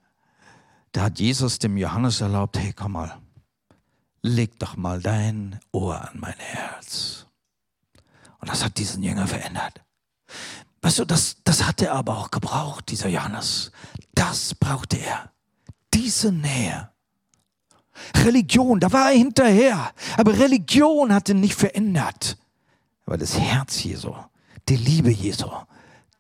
da 0.92 1.04
hat 1.04 1.20
Jesus 1.20 1.60
dem 1.60 1.78
Johannes 1.78 2.22
erlaubt, 2.22 2.58
hey, 2.58 2.74
komm 2.74 2.94
mal, 2.94 3.18
leg 4.22 4.60
doch 4.60 4.76
mal 4.76 5.02
dein 5.02 5.60
Ohr 5.72 6.02
an 6.02 6.20
mein 6.20 6.38
Herz. 6.38 7.26
Und 8.40 8.50
das 8.50 8.64
hat 8.64 8.78
diesen 8.78 9.04
Jünger 9.04 9.28
verändert. 9.28 9.84
Weißt 10.82 11.00
du, 11.00 11.06
das, 11.06 11.38
das 11.44 11.66
hat 11.66 11.82
er 11.82 11.94
aber 11.94 12.18
auch 12.18 12.32
gebraucht, 12.32 12.90
dieser 12.90 13.10
Johannes. 13.10 13.72
Das 14.14 14.54
brauchte 14.56 14.98
er 14.98 15.32
diese 15.94 16.32
Nähe. 16.32 16.90
Religion, 18.16 18.80
da 18.80 18.92
war 18.92 19.12
er 19.12 19.18
hinterher. 19.18 19.92
Aber 20.18 20.38
Religion 20.38 21.14
hat 21.14 21.30
ihn 21.30 21.40
nicht 21.40 21.56
verändert. 21.56 22.38
Aber 23.06 23.18
das 23.18 23.38
Herz 23.38 23.84
Jesu, 23.84 24.14
die 24.70 24.76
Liebe 24.76 25.10
Jesu, 25.10 25.50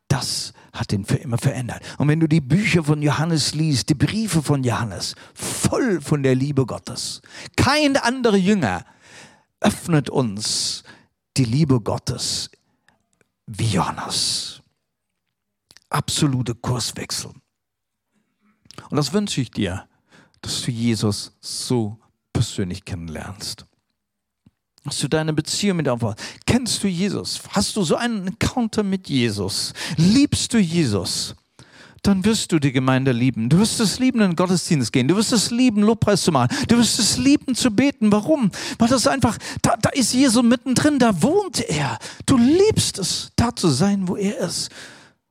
das 0.08 0.54
hat 0.79 0.93
ihn 0.93 1.05
für 1.05 1.17
immer 1.17 1.38
verändert. 1.38 1.81
Und 1.98 2.07
wenn 2.07 2.19
du 2.19 2.27
die 2.27 2.41
Bücher 2.41 2.84
von 2.84 3.01
Johannes 3.01 3.53
liest, 3.53 3.89
die 3.89 3.96
Briefe 3.96 4.41
von 4.41 4.63
Johannes, 4.63 5.15
voll 5.34 6.01
von 6.01 6.24
der 6.24 6.36
Liebe 6.36 6.65
Gottes. 6.65 7.22
Kein 7.55 7.98
anderer 7.98 8.38
Jünger 8.38 8.86
öffnet 9.60 10.10
uns 10.10 10.84
die 11.36 11.46
Liebe 11.46 11.81
Gottes 11.81 12.50
wie 13.46 13.67
Johannes. 13.67 14.62
Absolute 15.89 16.55
Kurswechsel. 16.55 17.31
Und 18.89 18.98
das 18.98 19.13
wünsche 19.13 19.41
ich 19.41 19.51
dir, 19.51 19.88
dass 20.41 20.62
du 20.63 20.72
Jesus 20.72 21.38
so 21.39 22.00
persönlich 22.34 22.86
kennenlernst. 22.86 23.66
Dass 24.88 25.00
du 25.00 25.08
deine 25.08 25.34
Beziehung 25.34 25.77
mit 25.77 25.88
ihm 25.88 25.91
aufbaust. 25.91 26.20
Kennst 26.46 26.82
du 26.84 26.88
Jesus? 26.88 27.41
Hast 27.50 27.75
du 27.75 27.84
so 27.84 27.96
einen 27.96 28.27
Encounter 28.27 28.84
mit 28.84 29.10
Jesus? 29.10 29.74
Liebst 29.98 30.53
du 30.53 30.58
Jesus? 30.58 31.36
Dann 32.03 32.24
wirst 32.24 32.53
du 32.53 32.60
die 32.60 32.72
Gemeinde 32.72 33.12
lieben. 33.12 33.50
Du 33.50 33.60
wirst 33.60 33.82
es 33.82 34.00
lieben, 34.00 34.22
in 34.22 34.29
den 34.29 34.36
Gottesdienst 34.38 34.94
gehen. 34.94 35.10
Du 35.10 35.17
wirst 35.17 35.34
es 35.34 35.51
lieben, 35.51 35.82
Lobpreis 35.82 36.22
zu 36.22 36.32
machen. 36.32 36.56
Du 36.70 36.77
wirst 36.77 37.00
es 37.00 37.17
lieben, 37.17 37.53
zu 37.53 37.70
beten. 37.70 38.12
Warum? 38.12 38.50
Weil 38.77 38.88
das 38.88 39.08
einfach, 39.08 39.38
da, 39.62 39.75
da 39.75 39.89
ist 39.89 40.13
Jesus 40.13 40.41
mittendrin, 40.41 41.00
da 41.00 41.22
wohnt 41.22 41.60
er. 41.60 42.00
Du 42.25 42.38
liebst 42.38 42.98
es, 42.98 43.32
da 43.36 43.53
zu 43.53 43.67
sein, 43.67 44.08
wo 44.08 44.15
er 44.15 44.38
ist. 44.38 44.70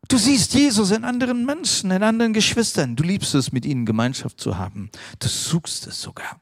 Du 0.08 0.18
siehst 0.18 0.52
Jesus 0.54 0.90
in 0.90 1.04
anderen 1.04 1.46
Menschen, 1.46 1.90
in 1.90 2.02
anderen 2.02 2.32
Geschwistern. 2.32 2.94
Du 2.94 3.02
liebst 3.02 3.34
es, 3.34 3.52
mit 3.52 3.64
ihnen 3.64 3.86
Gemeinschaft 3.86 4.38
zu 4.38 4.58
haben. 4.58 4.90
Du 5.18 5.28
suchst 5.28 5.86
es 5.86 6.00
sogar. 6.02 6.40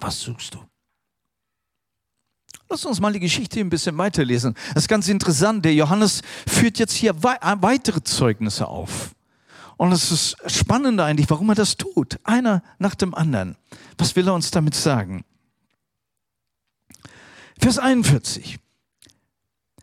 Was 0.00 0.20
suchst 0.20 0.54
du? 0.54 0.64
Lass 2.74 2.84
uns 2.84 2.98
mal 2.98 3.12
die 3.12 3.20
Geschichte 3.20 3.60
ein 3.60 3.70
bisschen 3.70 3.96
weiterlesen. 3.98 4.56
Das 4.74 4.82
ist 4.82 4.88
ganz 4.88 5.06
interessant. 5.06 5.64
Der 5.64 5.74
Johannes 5.74 6.22
führt 6.44 6.80
jetzt 6.80 6.94
hier 6.94 7.12
äh, 7.12 7.56
weitere 7.60 8.02
Zeugnisse 8.02 8.66
auf. 8.66 9.14
Und 9.76 9.92
es 9.92 10.10
ist 10.10 10.36
spannend 10.48 10.98
eigentlich, 11.00 11.30
warum 11.30 11.50
er 11.50 11.54
das 11.54 11.76
tut. 11.76 12.18
Einer 12.24 12.64
nach 12.80 12.96
dem 12.96 13.14
anderen. 13.14 13.54
Was 13.96 14.16
will 14.16 14.26
er 14.26 14.34
uns 14.34 14.50
damit 14.50 14.74
sagen? 14.74 15.24
Vers 17.60 17.78
41. 17.78 18.58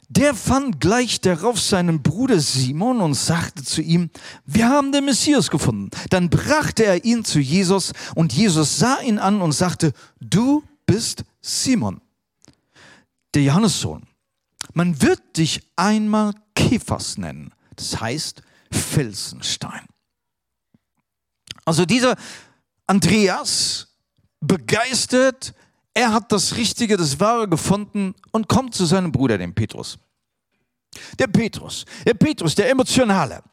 Der 0.09 0.35
fand 0.35 0.81
gleich 0.81 1.21
darauf 1.21 1.61
seinen 1.61 2.01
Bruder 2.01 2.41
Simon 2.41 2.99
und 2.99 3.13
sagte 3.13 3.63
zu 3.63 3.81
ihm, 3.81 4.09
wir 4.45 4.67
haben 4.67 4.91
den 4.91 5.05
Messias 5.05 5.49
gefunden. 5.49 5.91
Dann 6.09 6.29
brachte 6.29 6.83
er 6.83 7.05
ihn 7.05 7.23
zu 7.23 7.39
Jesus 7.39 7.93
und 8.15 8.33
Jesus 8.33 8.79
sah 8.79 8.99
ihn 8.99 9.17
an 9.17 9.41
und 9.41 9.53
sagte, 9.53 9.93
du 10.19 10.61
bist 10.85 11.23
Simon, 11.39 12.01
der 13.33 13.43
Johannessohn. 13.43 14.07
Man 14.73 15.01
wird 15.01 15.37
dich 15.37 15.61
einmal 15.75 16.33
Kephas 16.55 17.17
nennen. 17.17 17.53
Das 17.75 17.99
heißt 17.99 18.41
Felsenstein. 18.71 19.85
Also 21.65 21.85
dieser 21.85 22.15
Andreas, 22.87 23.87
begeistert, 24.41 25.53
er 25.93 26.13
hat 26.13 26.31
das 26.31 26.55
Richtige, 26.57 26.97
das 26.97 27.19
Wahre 27.19 27.47
gefunden 27.47 28.15
und 28.31 28.47
kommt 28.47 28.75
zu 28.75 28.85
seinem 28.85 29.11
Bruder, 29.11 29.37
dem 29.37 29.53
Petrus. 29.53 29.97
Der 31.17 31.27
Petrus, 31.27 31.85
der 32.05 32.15
Petrus, 32.15 32.55
der 32.55 32.69
Emotionale. 32.69 33.43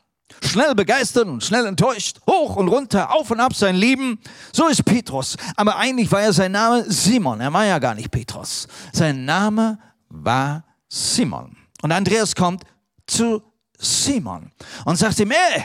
Schnell 0.43 0.75
begeistert 0.75 1.27
und 1.27 1.43
schnell 1.43 1.67
enttäuscht, 1.67 2.19
hoch 2.29 2.57
und 2.57 2.69
runter, 2.69 3.15
auf 3.15 3.31
und 3.31 3.41
ab 3.41 3.55
sein 3.55 3.77
Leben. 3.77 4.19
So 4.53 4.69
ist 4.69 4.85
Petrus. 4.85 5.37
Aber 5.57 5.77
eigentlich 5.77 6.11
war 6.13 6.23
ja 6.23 6.33
sein 6.33 6.53
Name 6.53 6.85
Simon. 6.91 7.41
Er 7.41 7.53
war 7.53 7.65
ja 7.65 7.79
gar 7.79 7.95
nicht 7.95 8.11
Petrus. 8.11 8.69
Sein 8.93 9.25
Name 9.25 9.79
war 10.09 10.65
Simon. 10.89 11.57
Und 11.83 11.93
Andreas 11.93 12.35
kommt 12.35 12.65
zu 13.07 13.43
Simon 13.79 14.53
und 14.85 14.97
sagt 14.97 15.19
ihm, 15.21 15.31
ey, 15.31 15.65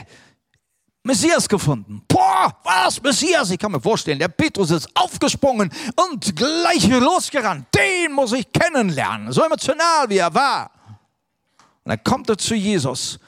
Messias 1.03 1.50
gefunden. 1.50 2.01
Boah, 2.08 2.55
was? 2.63 3.01
Messias? 3.01 3.51
Ich 3.51 3.60
kann 3.60 3.72
mir 3.72 3.82
vorstellen, 3.82 4.20
der 4.20 4.29
Petrus 4.29 4.72
ist 4.72 4.88
aufgesprungen 4.96 5.70
und 5.96 6.36
gleich 6.36 6.88
losgerannt. 6.88 7.67
Den 7.75 8.13
muss 8.13 8.32
ich 8.32 8.50
kennenlernen. 8.51 9.32
So 9.34 9.43
emotional 9.43 10.10
wie 10.10 10.17
er 10.17 10.34
war. 10.34 10.72
Und 11.84 11.89
dann 11.89 12.03
kommt 12.03 12.29
er 12.29 12.38
zu 12.38 12.55
Jesus. 12.55 13.20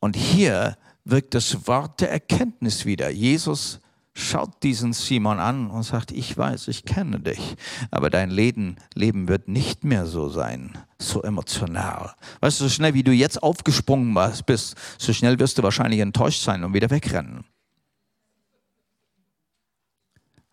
Und 0.00 0.16
hier 0.16 0.76
wirkt 1.04 1.34
das 1.34 1.66
Wort 1.66 2.00
der 2.00 2.10
Erkenntnis 2.10 2.84
wieder. 2.86 3.10
Jesus 3.10 3.80
schaut 4.14 4.62
diesen 4.62 4.92
Simon 4.92 5.38
an 5.38 5.70
und 5.70 5.82
sagt, 5.82 6.10
ich 6.10 6.36
weiß, 6.36 6.68
ich 6.68 6.84
kenne 6.84 7.20
dich, 7.20 7.56
aber 7.90 8.10
dein 8.10 8.30
Leben, 8.30 8.76
wird 8.94 9.48
nicht 9.48 9.84
mehr 9.84 10.06
so 10.06 10.28
sein, 10.28 10.76
so 10.98 11.22
emotional. 11.22 12.14
Weißt 12.40 12.60
du, 12.60 12.64
so 12.64 12.70
schnell 12.70 12.94
wie 12.94 13.02
du 13.02 13.12
jetzt 13.12 13.42
aufgesprungen 13.42 14.16
bist, 14.46 14.76
so 14.98 15.12
schnell 15.12 15.38
wirst 15.38 15.58
du 15.58 15.62
wahrscheinlich 15.62 16.00
enttäuscht 16.00 16.42
sein 16.42 16.64
und 16.64 16.74
wieder 16.74 16.90
wegrennen. 16.90 17.44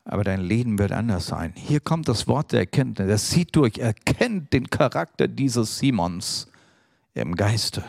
Aber 0.05 0.23
dein 0.23 0.39
Leben 0.39 0.79
wird 0.79 0.93
anders 0.93 1.27
sein. 1.27 1.53
Hier 1.55 1.81
kommt 1.81 2.07
das 2.07 2.27
Wort 2.27 2.53
der 2.53 2.61
Erkenntnis. 2.61 3.09
Das 3.09 3.29
sieht 3.29 3.53
durch, 3.57 3.77
er 3.77 3.93
kennt 3.93 4.53
den 4.53 4.69
Charakter 4.69 5.27
dieses 5.27 5.79
Simons 5.79 6.47
im 7.13 7.35
Geiste. 7.35 7.83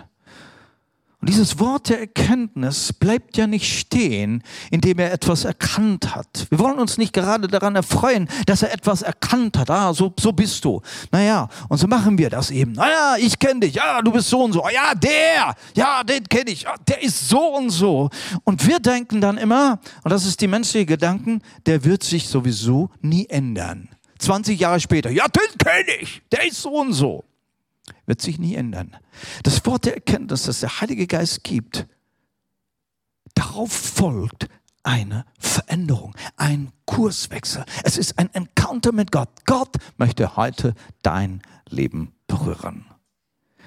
Und 1.21 1.31
dieses 1.31 1.59
Wort 1.59 1.89
der 1.89 1.99
Erkenntnis 1.99 2.93
bleibt 2.93 3.37
ja 3.37 3.49
nicht 3.49 3.77
stehen, 3.77 4.45
indem 4.71 5.01
er 5.01 5.13
etwas 5.13 5.45
erkannt 5.45 6.15
hat. 6.15 6.47
Wir 6.49 6.61
wollen 6.61 6.79
uns 6.79 6.97
nicht 6.97 7.13
gerade 7.13 7.49
daran 7.49 7.75
erfreuen, 7.75 8.29
dass 8.47 8.63
er 8.63 8.73
etwas 8.73 9.03
erkannt 9.03 9.59
hat. 9.59 9.69
Ah, 9.69 9.93
so, 9.93 10.15
so 10.19 10.31
bist 10.31 10.65
du. 10.65 10.81
Naja, 11.11 11.49
und 11.69 11.79
so 11.79 11.89
machen 11.89 12.17
wir 12.19 12.31
das 12.31 12.53
eben. 12.53 12.73
Naja, 12.73 13.17
ich 13.19 13.37
kenne 13.37 13.61
dich. 13.61 13.75
Ja, 13.75 14.01
du 14.01 14.13
bist 14.13 14.29
so 14.29 14.45
und 14.45 14.53
so. 14.53 14.65
Ja, 14.73 14.95
der. 14.95 15.57
Ja, 15.75 16.05
den 16.05 16.23
kenne 16.29 16.51
ich. 16.51 16.63
Ja, 16.63 16.75
der 16.87 17.03
ist 17.03 17.29
so 17.29 17.57
und 17.57 17.71
so. 17.71 18.11
Und 18.45 18.65
wir 18.65 18.79
denken 18.79 19.21
dann 19.21 19.39
immer, 19.39 19.81
und 20.05 20.13
das 20.13 20.25
ist 20.25 20.41
die 20.41 20.47
menschliche 20.47 20.87
Gedanken, 20.87 21.43
der 21.67 21.83
wird 21.83 22.05
sich 22.05 22.29
sowieso 22.29 22.91
nie 23.01 23.27
ändern. 23.29 23.89
20 24.21 24.61
Jahre 24.61 24.79
später. 24.79 25.11
Ja, 25.11 25.27
den 25.27 25.59
kenne 25.59 26.01
ich. 26.01 26.23
Der 26.31 26.47
ist 26.47 26.63
so 26.63 26.71
und 26.71 26.93
so. 26.93 27.25
Wird 28.09 28.21
sich 28.23 28.39
nie 28.39 28.55
ändern. 28.55 28.97
Das 29.45 29.65
Wort 29.67 29.85
der 29.85 29.95
Erkenntnis, 29.95 30.45
das 30.45 30.61
der 30.61 30.81
Heilige 30.81 31.07
Geist 31.07 31.45
gibt, 31.45 31.87
darauf 33.35 33.71
folgt 33.71 34.49
eine 34.83 35.27
Veränderung, 35.39 36.17
ein 36.37 36.73
Kurswechsel. 36.87 37.65
Es 37.85 37.99
ist 37.99 38.19
ein 38.19 38.33
Encounter 38.33 38.93
mit 38.93 39.13
Gott. 39.13 39.29
Gott 39.45 39.77
möchte 39.99 40.37
heute 40.37 40.75
dein 41.03 41.43
Leben 41.69 42.15
berühren. 42.27 42.87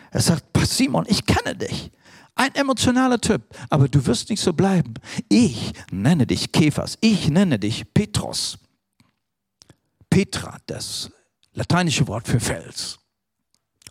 Er 0.09 0.21
sagt, 0.21 0.45
Simon, 0.65 1.05
ich 1.07 1.25
kenne 1.25 1.55
dich. 1.55 1.91
Ein 2.33 2.55
emotionaler 2.55 3.21
Typ, 3.21 3.43
aber 3.69 3.87
du 3.87 4.05
wirst 4.07 4.29
nicht 4.29 4.41
so 4.41 4.53
bleiben. 4.53 4.95
Ich 5.29 5.73
nenne 5.91 6.25
dich 6.25 6.51
Käfers, 6.51 6.97
ich 7.01 7.29
nenne 7.29 7.59
dich 7.59 7.93
Petrus. 7.93 8.57
Petra, 10.09 10.57
das 10.65 11.11
lateinische 11.53 12.07
Wort 12.07 12.27
für 12.27 12.39
Fels. 12.39 13.00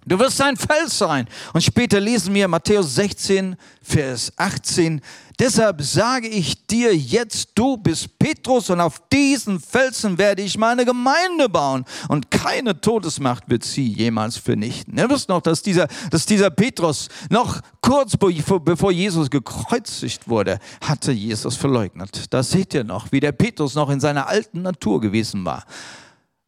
Du 0.07 0.19
wirst 0.19 0.40
ein 0.40 0.57
Fels 0.57 0.97
sein. 0.97 1.26
Und 1.52 1.62
später 1.62 2.00
lesen 2.00 2.35
wir 2.35 2.49
Matthäus 2.49 2.95
16, 2.95 3.57
Vers 3.83 4.33
18. 4.37 5.00
Deshalb 5.38 5.80
sage 5.80 6.28
ich 6.28 6.66
dir 6.66 6.95
jetzt, 6.95 7.50
du 7.54 7.78
bist 7.78 8.19
Petrus 8.19 8.69
und 8.69 8.80
auf 8.80 9.00
diesen 9.11 9.59
Felsen 9.59 10.19
werde 10.19 10.42
ich 10.42 10.59
meine 10.59 10.85
Gemeinde 10.85 11.49
bauen 11.49 11.87
und 12.09 12.30
keine 12.30 12.78
Todesmacht 12.78 13.49
wird 13.49 13.64
sie 13.64 13.88
jemals 13.88 14.37
vernichten. 14.37 14.99
Ihr 14.99 15.09
wisst 15.09 15.30
noch, 15.30 15.40
dass 15.40 15.62
dieser, 15.62 15.88
dass 16.11 16.26
dieser 16.26 16.50
Petrus 16.50 17.09
noch 17.30 17.61
kurz 17.80 18.19
bevor 18.19 18.92
Jesus 18.92 19.30
gekreuzigt 19.30 20.28
wurde, 20.28 20.59
hatte 20.83 21.12
Jesus 21.12 21.57
verleugnet. 21.57 22.25
Da 22.28 22.42
seht 22.42 22.75
ihr 22.75 22.85
noch, 22.85 23.11
wie 23.11 23.21
der 23.21 23.33
Petrus 23.33 23.75
noch 23.75 23.88
in 23.88 24.00
seiner 24.00 24.28
alten 24.28 24.61
Natur 24.61 25.00
gewesen 25.00 25.47
war. 25.47 25.64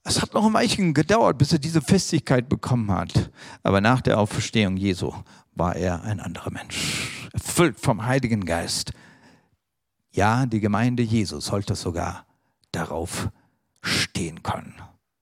Es 0.04 0.20
hat 0.20 0.34
noch 0.34 0.44
ein 0.44 0.52
Weilchen 0.52 0.94
gedauert, 0.94 1.38
bis 1.38 1.52
er 1.52 1.58
diese 1.58 1.80
Festigkeit 1.80 2.48
bekommen 2.48 2.90
hat. 2.90 3.30
Aber 3.62 3.80
nach 3.80 4.00
der 4.00 4.18
Auferstehung 4.18 4.76
Jesu 4.76 5.12
war 5.54 5.76
er 5.76 6.02
ein 6.02 6.20
anderer 6.20 6.50
Mensch, 6.50 7.28
erfüllt 7.32 7.78
vom 7.78 8.04
Heiligen 8.04 8.44
Geist. 8.44 8.92
Ja, 10.10 10.46
die 10.46 10.60
Gemeinde 10.60 11.02
Jesu 11.02 11.40
sollte 11.40 11.74
sogar 11.74 12.26
darauf 12.72 13.28
stehen 13.80 14.42
können. 14.42 14.74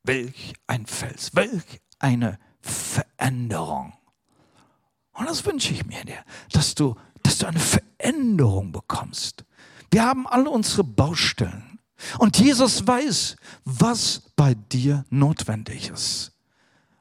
Welch 0.03 0.55
ein 0.67 0.87
Fels, 0.87 1.35
welch 1.35 1.81
eine 1.99 2.39
Veränderung. 2.61 3.93
Und 5.13 5.29
das 5.29 5.45
wünsche 5.45 5.75
ich 5.75 5.85
mir 5.85 6.05
dir, 6.05 6.25
dass 6.53 6.75
du, 6.75 6.97
dass 7.23 7.39
du 7.39 7.47
eine 7.47 7.61
Veränderung 7.61 8.73
bekommst. 8.73 9.45
Wir 9.91 10.05
haben 10.05 10.27
alle 10.27 10.49
unsere 10.49 10.85
Baustellen. 10.85 11.70
Und 12.19 12.38
Jesus 12.38 12.87
weiß, 12.87 13.37
was 13.64 14.23
bei 14.37 14.54
dir 14.54 15.04
notwendig 15.11 15.90
ist, 15.90 16.33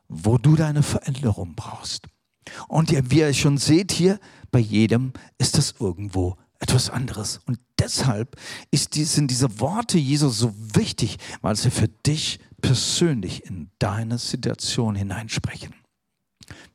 wo 0.08 0.38
du 0.38 0.56
deine 0.56 0.84
Veränderung 0.84 1.56
brauchst. 1.56 2.08
Und 2.68 2.92
wie 3.12 3.20
ihr 3.20 3.34
schon 3.34 3.58
seht 3.58 3.92
hier, 3.92 4.20
bei 4.52 4.60
jedem 4.60 5.14
ist 5.38 5.58
das 5.58 5.76
irgendwo 5.80 6.38
etwas 6.60 6.90
anderes. 6.90 7.40
Und 7.46 7.60
deshalb 7.80 8.36
die, 8.74 9.04
sind 9.04 9.32
diese 9.32 9.60
Worte 9.60 9.98
Jesus 9.98 10.40
so 10.40 10.54
wichtig, 10.74 11.18
weil 11.42 11.56
sie 11.56 11.72
für 11.72 11.88
dich 11.88 12.40
persönlich 12.62 13.46
in 13.46 13.70
deine 13.80 14.18
Situation 14.18 14.96
hineinsprechen. 14.96 15.74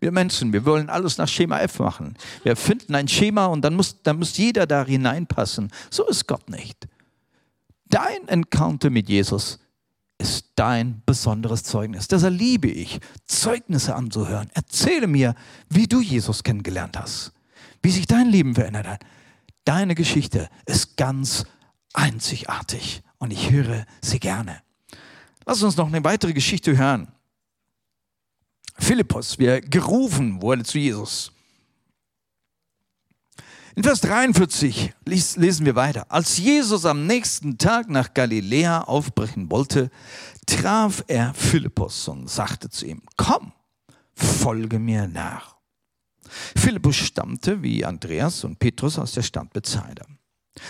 Wir 0.01 0.13
Menschen, 0.13 0.53
wir 0.53 0.65
wollen 0.65 0.89
alles 0.89 1.19
nach 1.19 1.29
Schema 1.29 1.59
F 1.61 1.81
machen. 1.81 2.15
Wir 2.45 2.57
finden 2.57 2.95
ein 2.95 3.09
Schema 3.09 3.47
und 3.47 3.63
dann 3.63 3.75
muss, 3.75 4.03
dann 4.03 4.19
muss 4.19 4.37
jeder 4.37 4.67
da 4.67 4.85
hineinpassen. 4.85 5.71
So 5.91 6.07
ist 6.07 6.27
Gott 6.27 6.49
nicht 6.49 6.87
dein 7.95 8.27
Encounter 8.27 8.91
mit 8.91 9.09
Jesus 9.09 9.61
ist 10.19 10.53
dein 10.57 11.03
besonderes 11.07 11.63
Zeugnis. 11.63 12.09
Deshalb 12.09 12.37
liebe 12.37 12.69
ich, 12.69 12.99
Zeugnisse 13.25 13.95
anzuhören. 13.95 14.51
Erzähle 14.55 15.07
mir, 15.07 15.35
wie 15.69 15.87
du 15.87 16.01
Jesus 16.01 16.43
kennengelernt 16.43 16.99
hast, 16.99 17.33
wie 17.83 17.91
sich 17.91 18.07
dein 18.07 18.29
Leben 18.29 18.55
verändert 18.55 18.89
hat. 18.89 19.05
Deine 19.65 19.95
Geschichte 19.95 20.49
ist 20.67 20.97
ganz 20.97 21.45
einzigartig 21.93 23.03
und 23.19 23.33
ich 23.33 23.51
höre 23.51 23.87
sie 24.03 24.19
gerne. 24.19 24.61
Lass 25.47 25.63
uns 25.63 25.77
noch 25.77 25.87
eine 25.87 26.03
weitere 26.03 26.33
Geschichte 26.33 26.77
hören. 26.77 27.09
Philippus, 28.77 29.39
wie 29.39 29.47
er 29.47 29.61
gerufen 29.61 30.43
wurde 30.43 30.65
zu 30.65 30.79
Jesus. 30.79 31.34
In 33.77 33.83
Vers 33.83 34.03
43 34.03 34.93
lesen 35.05 35.67
wir 35.67 35.75
weiter. 35.75 36.07
Als 36.09 36.39
Jesus 36.39 36.85
am 36.85 37.09
nächsten 37.09 37.59
Tag 37.59 37.91
nach 37.91 38.15
Galiläa 38.15 38.83
aufbrechen 38.83 39.51
wollte, 39.51 39.91
traf 40.47 41.03
er 41.09 41.35
Philippus 41.35 42.07
und 42.07 42.31
sagte 42.31 42.71
zu 42.71 42.87
ihm, 42.87 43.03
komm, 43.17 43.53
folge 44.15 44.79
mir 44.79 45.09
nach. 45.09 45.57
Philippus 46.57 46.95
stammte 46.95 47.63
wie 47.65 47.85
Andreas 47.85 48.45
und 48.45 48.61
Petrus 48.61 48.97
aus 48.97 49.11
der 49.13 49.23
Stadt 49.23 49.53
Bethsaida. 49.53 50.07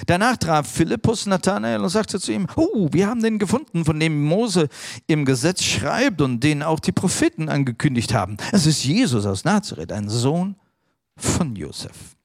Danach 0.06 0.38
traf 0.38 0.66
Philippus 0.66 1.26
Nathanael 1.26 1.82
und 1.82 1.90
sagte 1.90 2.18
zu 2.18 2.32
ihm, 2.32 2.46
oh, 2.56 2.88
wir 2.90 3.06
haben 3.06 3.22
den 3.22 3.38
gefunden, 3.38 3.84
von 3.84 4.00
dem 4.00 4.24
Mose 4.24 4.70
im 5.06 5.26
Gesetz 5.26 5.62
schreibt 5.62 6.22
und 6.22 6.40
den 6.40 6.62
auch 6.62 6.80
die 6.80 6.92
Propheten 6.92 7.50
angekündigt 7.50 8.14
haben. 8.14 8.38
Es 8.50 8.64
ist 8.64 8.82
Jesus 8.82 9.26
aus 9.26 9.44
Nazareth, 9.44 9.92
ein 9.92 10.08
Sohn 10.08 10.56
von 11.18 11.54
Josef. 11.54 12.16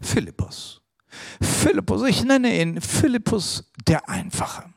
Philippus. 0.00 0.80
Philippus, 1.40 2.02
ich 2.08 2.24
nenne 2.24 2.60
ihn 2.60 2.80
Philippus 2.80 3.64
der 3.86 4.08
Einfache. 4.08 4.72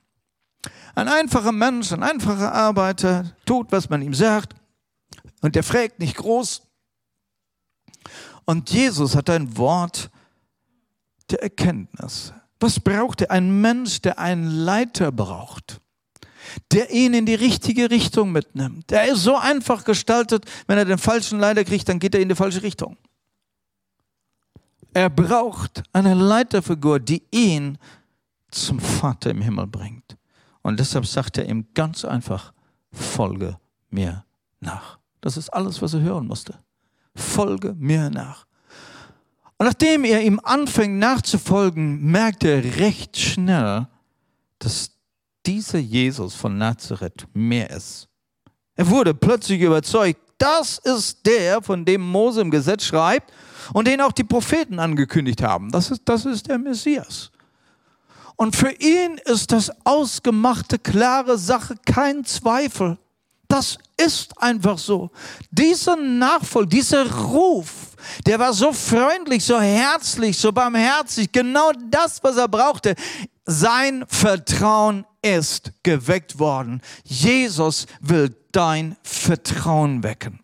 Ein 0.96 1.08
einfacher 1.08 1.52
Mensch, 1.52 1.92
ein 1.92 2.04
einfacher 2.04 2.54
Arbeiter, 2.54 3.36
tut, 3.46 3.72
was 3.72 3.90
man 3.90 4.02
ihm 4.02 4.14
sagt 4.14 4.56
und 5.42 5.56
der 5.56 5.64
fragt 5.64 6.00
nicht 6.00 6.18
groß. 6.18 6.62
Und 8.46 8.72
Jesus 8.72 9.16
hat 9.16 9.30
ein 9.30 9.58
Wort 9.58 10.10
der 11.30 11.44
Erkenntnis. 11.44 12.34
Was 12.60 12.80
braucht 12.80 13.22
er? 13.22 13.32
Ein 13.32 13.62
Mensch, 13.62 14.02
der 14.02 14.20
einen 14.20 14.50
Leiter 14.50 15.12
braucht, 15.12 15.80
der 16.72 16.90
ihn 16.90 17.14
in 17.14 17.26
die 17.26 17.36
richtige 17.36 17.90
Richtung 17.90 18.32
mitnimmt. 18.32 18.90
Der 18.90 19.06
ist 19.06 19.24
so 19.24 19.38
einfach 19.38 19.86
gestaltet, 19.86 20.46
wenn 20.68 20.78
er 20.78 20.86
den 20.86 20.98
falschen 20.98 21.40
Leiter 21.40 21.64
kriegt, 21.64 21.88
dann 21.88 22.00
geht 22.00 22.16
er 22.16 22.22
in 22.22 22.30
die 22.30 22.36
falsche 22.36 22.64
Richtung. 22.64 22.98
Er 24.94 25.10
braucht 25.10 25.84
eine 25.94 26.14
Leiterfigur, 26.14 27.00
die 27.00 27.24
ihn 27.32 27.78
zum 28.52 28.80
Vater 28.80 29.30
im 29.30 29.42
Himmel 29.42 29.68
bringt. 29.68 30.18
Und 30.62 30.80
deshalb 30.80 31.06
sagt 31.06 31.38
er 31.38 31.48
ihm 31.48 31.68
ganz 31.74 32.04
einfach, 32.04 32.54
folge 32.92 33.58
mir 33.90 34.26
nach. 34.60 35.00
Das 35.22 35.38
ist 35.38 35.50
alles, 35.50 35.82
was 35.82 35.94
er 35.94 36.02
hören 36.02 36.28
musste. 36.28 36.56
Folge 37.16 37.76
mir 37.78 38.10
nach. 38.10 38.46
Und 39.58 39.66
nachdem 39.66 40.06
er 40.06 40.22
ihm 40.22 40.40
anfängt 40.44 41.00
nachzufolgen, 41.00 42.02
merkt 42.02 42.44
er 42.44 42.64
recht 42.78 43.18
schnell, 43.18 43.88
dass 44.58 44.92
dieser 45.46 45.80
Jesus 45.80 46.34
von 46.34 46.58
Nazareth 46.58 47.28
mehr 47.34 47.70
ist. 47.70 48.08
Er 48.76 48.90
wurde 48.90 49.14
plötzlich 49.14 49.62
überzeugt, 49.62 50.22
das 50.40 50.80
ist 50.80 51.26
der, 51.26 51.62
von 51.62 51.86
dem 51.86 52.02
Mose 52.02 52.42
im 52.42 52.50
Gesetz 52.50 52.86
schreibt 52.86 53.32
und 53.74 53.88
den 53.88 54.02
auch 54.02 54.12
die 54.12 54.24
Propheten 54.24 54.80
angekündigt 54.80 55.44
haben. 55.44 55.72
Das 55.72 55.92
ist, 55.92 56.02
das 56.06 56.26
ist 56.26 56.48
der 56.48 56.58
Messias. 56.58 57.32
Und 58.36 58.56
für 58.56 58.72
ihn 58.72 59.20
ist 59.26 59.52
das 59.52 59.70
ausgemachte, 59.84 60.80
klare 60.80 61.38
Sache, 61.38 61.76
kein 61.86 62.24
Zweifel. 62.24 62.98
Das 63.50 63.78
ist 63.98 64.42
einfach 64.42 64.78
so. 64.78 65.10
Dieser 65.52 65.98
Nachfolger, 65.98 66.70
dieser 66.70 67.12
Ruf, 67.12 67.72
der 68.26 68.40
war 68.40 68.54
so 68.54 68.72
freundlich, 68.72 69.44
so 69.44 69.60
herzlich, 69.60 70.38
so 70.38 70.52
barmherzig, 70.52 71.32
genau 71.32 71.72
das, 71.90 72.24
was 72.24 72.38
er 72.38 72.48
brauchte. 72.48 72.96
Sein 73.52 74.06
Vertrauen 74.08 75.08
ist 75.24 75.74
geweckt 75.82 76.38
worden. 76.38 76.84
Jesus 77.04 77.88
will 78.00 78.36
dein 78.52 78.96
Vertrauen 79.02 80.04
wecken. 80.04 80.44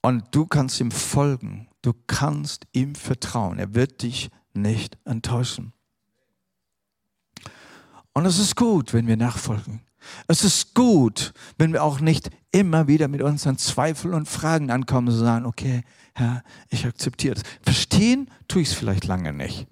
Und 0.00 0.34
du 0.34 0.46
kannst 0.46 0.80
ihm 0.80 0.90
folgen. 0.90 1.68
Du 1.82 1.92
kannst 2.06 2.66
ihm 2.72 2.94
vertrauen. 2.94 3.58
Er 3.58 3.74
wird 3.74 4.00
dich 4.00 4.30
nicht 4.54 4.96
enttäuschen. 5.04 5.74
Und 8.14 8.24
es 8.24 8.38
ist 8.38 8.56
gut, 8.56 8.94
wenn 8.94 9.06
wir 9.06 9.18
nachfolgen. 9.18 9.85
Es 10.28 10.44
ist 10.44 10.74
gut, 10.74 11.32
wenn 11.58 11.72
wir 11.72 11.82
auch 11.82 12.00
nicht 12.00 12.30
immer 12.52 12.88
wieder 12.88 13.08
mit 13.08 13.22
unseren 13.22 13.58
Zweifeln 13.58 14.14
und 14.14 14.28
Fragen 14.28 14.70
ankommen 14.70 15.08
und 15.08 15.14
sagen, 15.14 15.46
okay, 15.46 15.82
Herr, 16.14 16.42
ich 16.70 16.86
akzeptiere 16.86 17.34
das. 17.34 17.44
Verstehen 17.62 18.30
tue 18.48 18.62
ich 18.62 18.68
es 18.68 18.74
vielleicht 18.74 19.06
lange 19.06 19.32
nicht. 19.32 19.66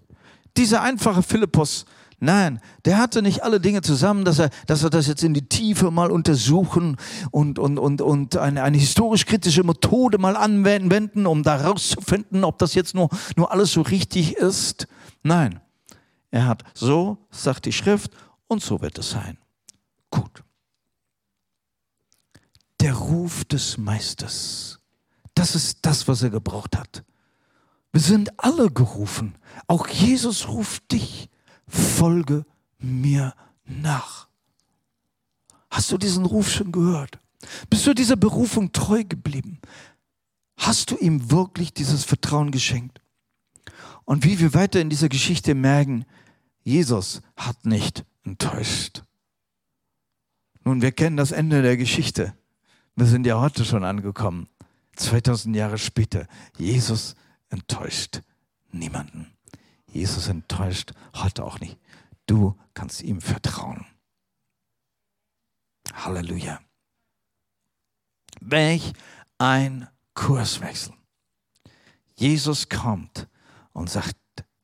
Dieser 0.56 0.82
einfache 0.82 1.22
Philippus 1.22 1.86
Nein, 2.24 2.60
der 2.86 2.96
hatte 2.98 3.20
nicht 3.20 3.42
alle 3.42 3.60
Dinge 3.60 3.82
zusammen, 3.82 4.24
dass 4.24 4.38
er, 4.38 4.48
dass 4.66 4.82
er 4.82 4.88
das 4.88 5.06
jetzt 5.06 5.22
in 5.22 5.34
die 5.34 5.46
Tiefe 5.46 5.90
mal 5.90 6.10
untersuchen 6.10 6.96
und, 7.30 7.58
und, 7.58 7.78
und, 7.78 8.00
und 8.00 8.36
eine, 8.38 8.62
eine 8.62 8.78
historisch-kritische 8.78 9.62
Methode 9.62 10.16
mal 10.16 10.34
anwenden, 10.34 11.26
um 11.26 11.42
da 11.42 11.56
rauszufinden, 11.56 12.44
ob 12.44 12.58
das 12.58 12.74
jetzt 12.74 12.94
nur, 12.94 13.10
nur 13.36 13.52
alles 13.52 13.72
so 13.72 13.82
richtig 13.82 14.36
ist. 14.36 14.86
Nein, 15.22 15.60
er 16.30 16.46
hat 16.46 16.64
so, 16.72 17.18
sagt 17.30 17.66
die 17.66 17.72
Schrift, 17.72 18.12
und 18.46 18.62
so 18.62 18.80
wird 18.80 18.98
es 18.98 19.10
sein. 19.10 19.36
Gut. 20.14 20.44
der 22.80 22.94
Ruf 22.94 23.44
des 23.46 23.78
Meisters. 23.78 24.78
Das 25.34 25.54
ist 25.54 25.78
das, 25.82 26.06
was 26.06 26.22
er 26.22 26.28
gebraucht 26.28 26.76
hat. 26.76 27.02
Wir 27.92 28.02
sind 28.02 28.38
alle 28.38 28.70
gerufen. 28.70 29.36
Auch 29.66 29.88
Jesus 29.88 30.48
ruft 30.48 30.92
dich. 30.92 31.30
Folge 31.66 32.44
mir 32.78 33.34
nach. 33.64 34.28
Hast 35.70 35.90
du 35.90 35.96
diesen 35.98 36.26
Ruf 36.26 36.52
schon 36.52 36.72
gehört? 36.72 37.18
Bist 37.70 37.86
du 37.86 37.94
dieser 37.94 38.16
Berufung 38.16 38.70
treu 38.70 39.02
geblieben? 39.02 39.60
Hast 40.58 40.90
du 40.90 40.96
ihm 40.96 41.30
wirklich 41.30 41.72
dieses 41.72 42.04
Vertrauen 42.04 42.50
geschenkt? 42.50 43.00
Und 44.04 44.24
wie 44.24 44.38
wir 44.38 44.52
weiter 44.52 44.80
in 44.80 44.90
dieser 44.90 45.08
Geschichte 45.08 45.54
merken, 45.54 46.04
Jesus 46.62 47.22
hat 47.34 47.64
nicht 47.64 48.04
enttäuscht. 48.24 49.02
Nun, 50.64 50.80
wir 50.80 50.92
kennen 50.92 51.16
das 51.16 51.30
Ende 51.30 51.62
der 51.62 51.76
Geschichte. 51.76 52.34
Wir 52.96 53.06
sind 53.06 53.26
ja 53.26 53.38
heute 53.38 53.64
schon 53.64 53.84
angekommen. 53.84 54.48
2000 54.96 55.54
Jahre 55.54 55.78
später. 55.78 56.26
Jesus 56.56 57.14
enttäuscht 57.50 58.22
niemanden. 58.70 59.36
Jesus 59.86 60.28
enttäuscht 60.28 60.92
heute 61.14 61.44
auch 61.44 61.60
nicht. 61.60 61.78
Du 62.26 62.56
kannst 62.72 63.02
ihm 63.02 63.20
vertrauen. 63.20 63.84
Halleluja. 65.92 66.60
Welch 68.40 68.92
ein 69.38 69.88
Kurswechsel. 70.14 70.94
Jesus 72.16 72.68
kommt 72.68 73.28
und 73.72 73.90
sagt 73.90 74.16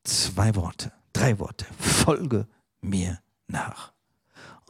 zwei 0.05 0.55
Worte, 0.55 0.93
drei 1.13 1.39
Worte. 1.39 1.67
Folge 1.79 2.49
mir 2.81 3.21
nach. 3.49 3.93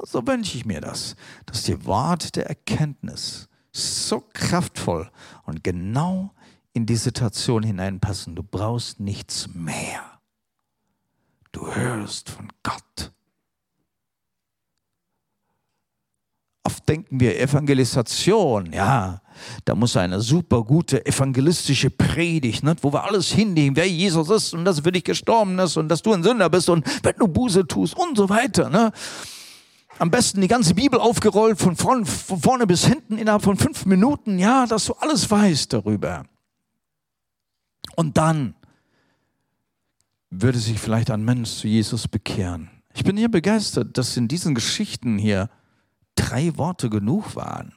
So 0.03 0.27
wünsche 0.27 0.57
ich 0.57 0.65
mir 0.65 0.81
das, 0.81 1.17
dass 1.47 1.65
die 1.65 1.85
Worte 1.85 2.31
der 2.33 2.47
Erkenntnis 2.47 3.49
so 3.73 4.21
kraftvoll 4.33 5.11
und 5.45 5.63
genau 5.63 6.33
in 6.73 6.87
die 6.87 6.97
Situation 6.97 7.63
hineinpassen. 7.63 8.35
Du 8.35 8.43
brauchst 8.43 9.01
nichts 9.01 9.49
mehr. 9.55 10.21
Du 11.53 11.73
hörst 11.75 12.31
von 12.31 12.49
Gott. 12.63 13.13
Oft 16.63 16.89
denken 16.89 17.19
wir 17.19 17.41
Evangelisation, 17.41 18.73
ja, 18.73 19.23
da 19.65 19.75
muss 19.75 19.97
eine 19.97 20.21
super 20.21 20.63
gute 20.63 21.05
evangelistische 21.05 21.91
Predigt, 21.91 22.63
ne, 22.63 22.77
wo 22.83 22.93
wir 22.93 23.05
alles 23.05 23.31
hinnehmen, 23.33 23.75
wer 23.77 23.89
Jesus 23.89 24.29
ist 24.29 24.55
und 24.55 24.65
dass 24.65 24.79
er 24.79 24.85
für 24.85 24.93
dich 24.93 25.05
gestorben 25.05 25.59
ist 25.59 25.77
und 25.77 25.89
dass 25.89 26.03
du 26.03 26.13
ein 26.13 26.23
Sünder 26.23 26.49
bist 26.51 26.69
und 26.69 26.87
wenn 27.03 27.17
du 27.17 27.27
Buße 27.27 27.67
tust 27.67 27.97
und 27.97 28.17
so 28.17 28.29
weiter. 28.29 28.69
Ne. 28.69 28.93
Am 30.01 30.11
besten 30.11 30.41
die 30.41 30.49
ganze 30.49 30.75
Bibel 30.75 30.99
aufgerollt, 30.99 31.59
von 31.59 31.77
vorne, 31.77 32.07
von 32.07 32.41
vorne 32.41 32.67
bis 32.67 32.87
hinten 32.87 33.19
innerhalb 33.19 33.43
von 33.43 33.57
fünf 33.57 33.87
Minuten, 33.87 34.39
ja, 34.39 34.67
dass 34.67 34.87
du 34.87 34.95
alles 34.95 35.31
weißt 35.31 35.73
darüber. 35.73 36.25
Und 37.97 38.17
dann 38.17 38.55
würde 40.31 40.59
sich 40.59 40.79
vielleicht 40.79 41.11
ein 41.11 41.25
Mensch 41.25 41.51
zu 41.51 41.69
Jesus 41.69 42.09
bekehren. 42.09 42.71
Ich 42.95 43.05
bin 43.05 43.17
hier 43.17 43.31
begeistert, 43.31 43.99
dass 43.99 44.17
in 44.17 44.27
diesen 44.27 44.55
Geschichten 44.55 45.19
hier 45.19 45.51
drei 46.15 46.57
Worte 46.57 46.89
genug 46.89 47.37
waren 47.37 47.75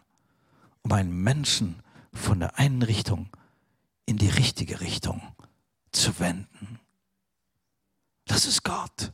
um 0.84 0.92
einen 0.92 1.24
Menschen 1.24 1.82
von 2.14 2.40
der 2.40 2.60
einen 2.60 2.84
Richtung 2.84 3.30
in 4.06 4.18
die 4.18 4.30
richtige 4.30 4.82
Richtung 4.82 5.22
zu 5.92 6.20
wenden. 6.20 6.80
Das 8.26 8.46
ist 8.46 8.64
Gott. 8.64 9.14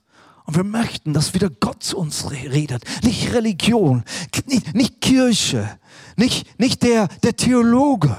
Und 0.50 0.56
wir 0.56 0.64
möchten, 0.64 1.14
dass 1.14 1.36
wieder 1.36 1.52
Gott 1.52 1.84
zu 1.84 1.96
uns 2.00 2.32
redet. 2.32 2.84
Nicht 3.04 3.34
Religion, 3.34 4.04
nicht, 4.48 4.74
nicht 4.74 5.00
Kirche, 5.00 5.78
nicht, 6.16 6.60
nicht 6.60 6.82
der, 6.82 7.08
der 7.22 7.36
Theologe. 7.36 8.18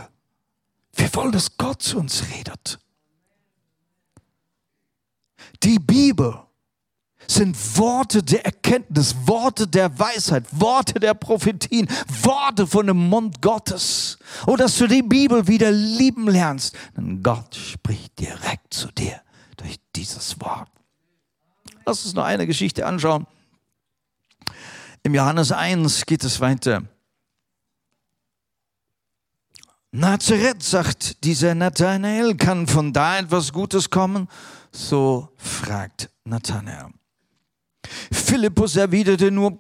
Wir 0.95 1.13
wollen, 1.17 1.33
dass 1.33 1.57
Gott 1.57 1.83
zu 1.83 1.99
uns 1.99 2.23
redet. 2.33 2.79
Die 5.65 5.81
Bibel 5.81 6.39
sind 7.27 7.57
Worte 7.77 8.23
der 8.23 8.45
Erkenntnis, 8.45 9.17
Worte 9.25 9.67
der 9.67 9.99
Weisheit, 9.99 10.45
Worte 10.53 11.01
der 11.01 11.15
Prophetien, 11.15 11.89
Worte 12.23 12.65
von 12.69 12.87
dem 12.87 13.09
Mund 13.09 13.43
Gottes. 13.43 14.19
Und 14.47 14.61
dass 14.61 14.79
du 14.79 14.87
die 14.87 15.03
Bibel 15.03 15.49
wieder 15.49 15.73
lieben 15.73 16.29
lernst. 16.29 16.77
Denn 16.97 17.25
Gott 17.25 17.57
spricht 17.57 18.21
direkt 18.21 18.73
zu 18.73 18.87
dir 18.93 19.21
durch 19.57 19.81
dieses 19.97 20.41
Wort. 20.41 20.71
Lass 21.87 22.05
uns 22.05 22.15
noch 22.15 22.25
eine 22.25 22.47
Geschichte 22.47 22.87
anschauen. 22.87 23.27
Im 25.03 25.15
Johannes 25.15 25.51
1 25.51 26.07
geht 26.07 26.25
es 26.25 26.41
weiter. 26.41 26.83
Nazareth, 29.93 30.63
sagt 30.63 31.25
dieser 31.25 31.55
Nathanael, 31.55 32.37
kann 32.37 32.67
von 32.67 32.93
da 32.93 33.19
etwas 33.19 33.53
Gutes 33.53 33.91
kommen? 33.91 34.29
So 34.71 35.31
fragt 35.37 36.11
Nathanael. 36.25 36.91
Philippus 38.13 38.77
erwiderte 38.77 39.31
nur, 39.31 39.59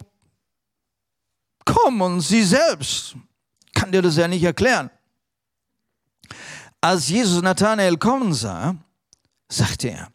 komm 1.64 2.00
und 2.00 2.20
sieh 2.20 2.44
selbst. 2.44 3.16
Kann 3.74 3.90
dir 3.90 4.02
das 4.02 4.16
ja 4.16 4.28
nicht 4.28 4.44
erklären. 4.44 4.90
Als 6.80 7.08
Jesus 7.08 7.42
Nathanael 7.42 7.96
kommen 7.96 8.32
sah, 8.32 8.76
sagte 9.48 9.88
er, 9.90 10.12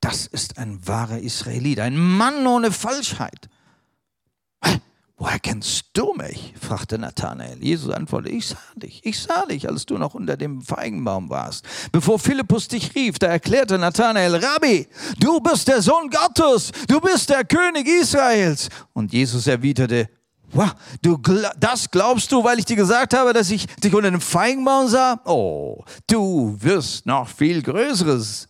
das 0.00 0.26
ist 0.26 0.58
ein 0.58 0.86
wahrer 0.86 1.18
Israelit, 1.18 1.80
ein 1.80 1.98
Mann 1.98 2.46
ohne 2.46 2.72
Falschheit. 2.72 3.48
Woher 5.20 5.40
kennst 5.40 5.86
du 5.94 6.14
mich? 6.14 6.54
fragte 6.60 6.96
Nathanael. 6.96 7.58
Jesus 7.60 7.92
antwortete, 7.92 8.36
ich 8.36 8.46
sah 8.46 8.56
dich, 8.76 9.00
ich 9.04 9.18
sah 9.18 9.46
dich, 9.46 9.68
als 9.68 9.84
du 9.84 9.98
noch 9.98 10.14
unter 10.14 10.36
dem 10.36 10.62
Feigenbaum 10.62 11.28
warst. 11.28 11.66
Bevor 11.90 12.20
Philippus 12.20 12.68
dich 12.68 12.94
rief, 12.94 13.18
da 13.18 13.26
erklärte 13.26 13.78
Nathanael, 13.78 14.36
Rabbi, 14.36 14.86
du 15.18 15.40
bist 15.40 15.66
der 15.66 15.82
Sohn 15.82 16.08
Gottes, 16.08 16.70
du 16.86 17.00
bist 17.00 17.30
der 17.30 17.44
König 17.44 17.88
Israels. 17.88 18.68
Und 18.92 19.12
Jesus 19.12 19.48
erwiderte, 19.48 20.08
wow, 20.52 20.70
du, 21.02 21.20
das 21.58 21.90
glaubst 21.90 22.30
du, 22.30 22.44
weil 22.44 22.60
ich 22.60 22.66
dir 22.66 22.76
gesagt 22.76 23.12
habe, 23.12 23.32
dass 23.32 23.50
ich 23.50 23.66
dich 23.78 23.92
unter 23.92 24.12
dem 24.12 24.20
Feigenbaum 24.20 24.86
sah? 24.86 25.20
Oh, 25.24 25.82
du 26.06 26.56
wirst 26.60 27.06
noch 27.06 27.26
viel 27.28 27.60
Größeres 27.60 28.46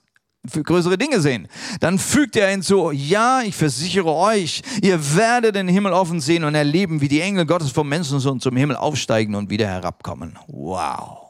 für 0.46 0.62
größere 0.62 0.98
Dinge 0.98 1.20
sehen. 1.20 1.48
Dann 1.81 1.98
fügt 1.98 2.37
er 2.37 2.48
hinzu, 2.48 2.90
ja, 2.90 3.42
ich 3.42 3.55
versichere 3.55 4.12
euch, 4.12 4.62
ihr 4.83 5.16
werdet 5.16 5.57
den 5.57 5.68
Himmel 5.68 5.92
offen 5.92 6.20
sehen 6.20 6.44
und 6.44 6.55
erleben, 6.55 7.01
wie 7.01 7.09
die 7.09 7.20
Engel 7.20 7.46
Gottes 7.46 7.70
vom 7.70 7.88
Menschensohn 7.88 8.40
zum 8.40 8.57
Himmel 8.57 8.77
aufsteigen 8.77 9.35
und 9.35 9.51
wieder 9.51 9.66
herabkommen. 9.66 10.38
Wow. 10.46 11.28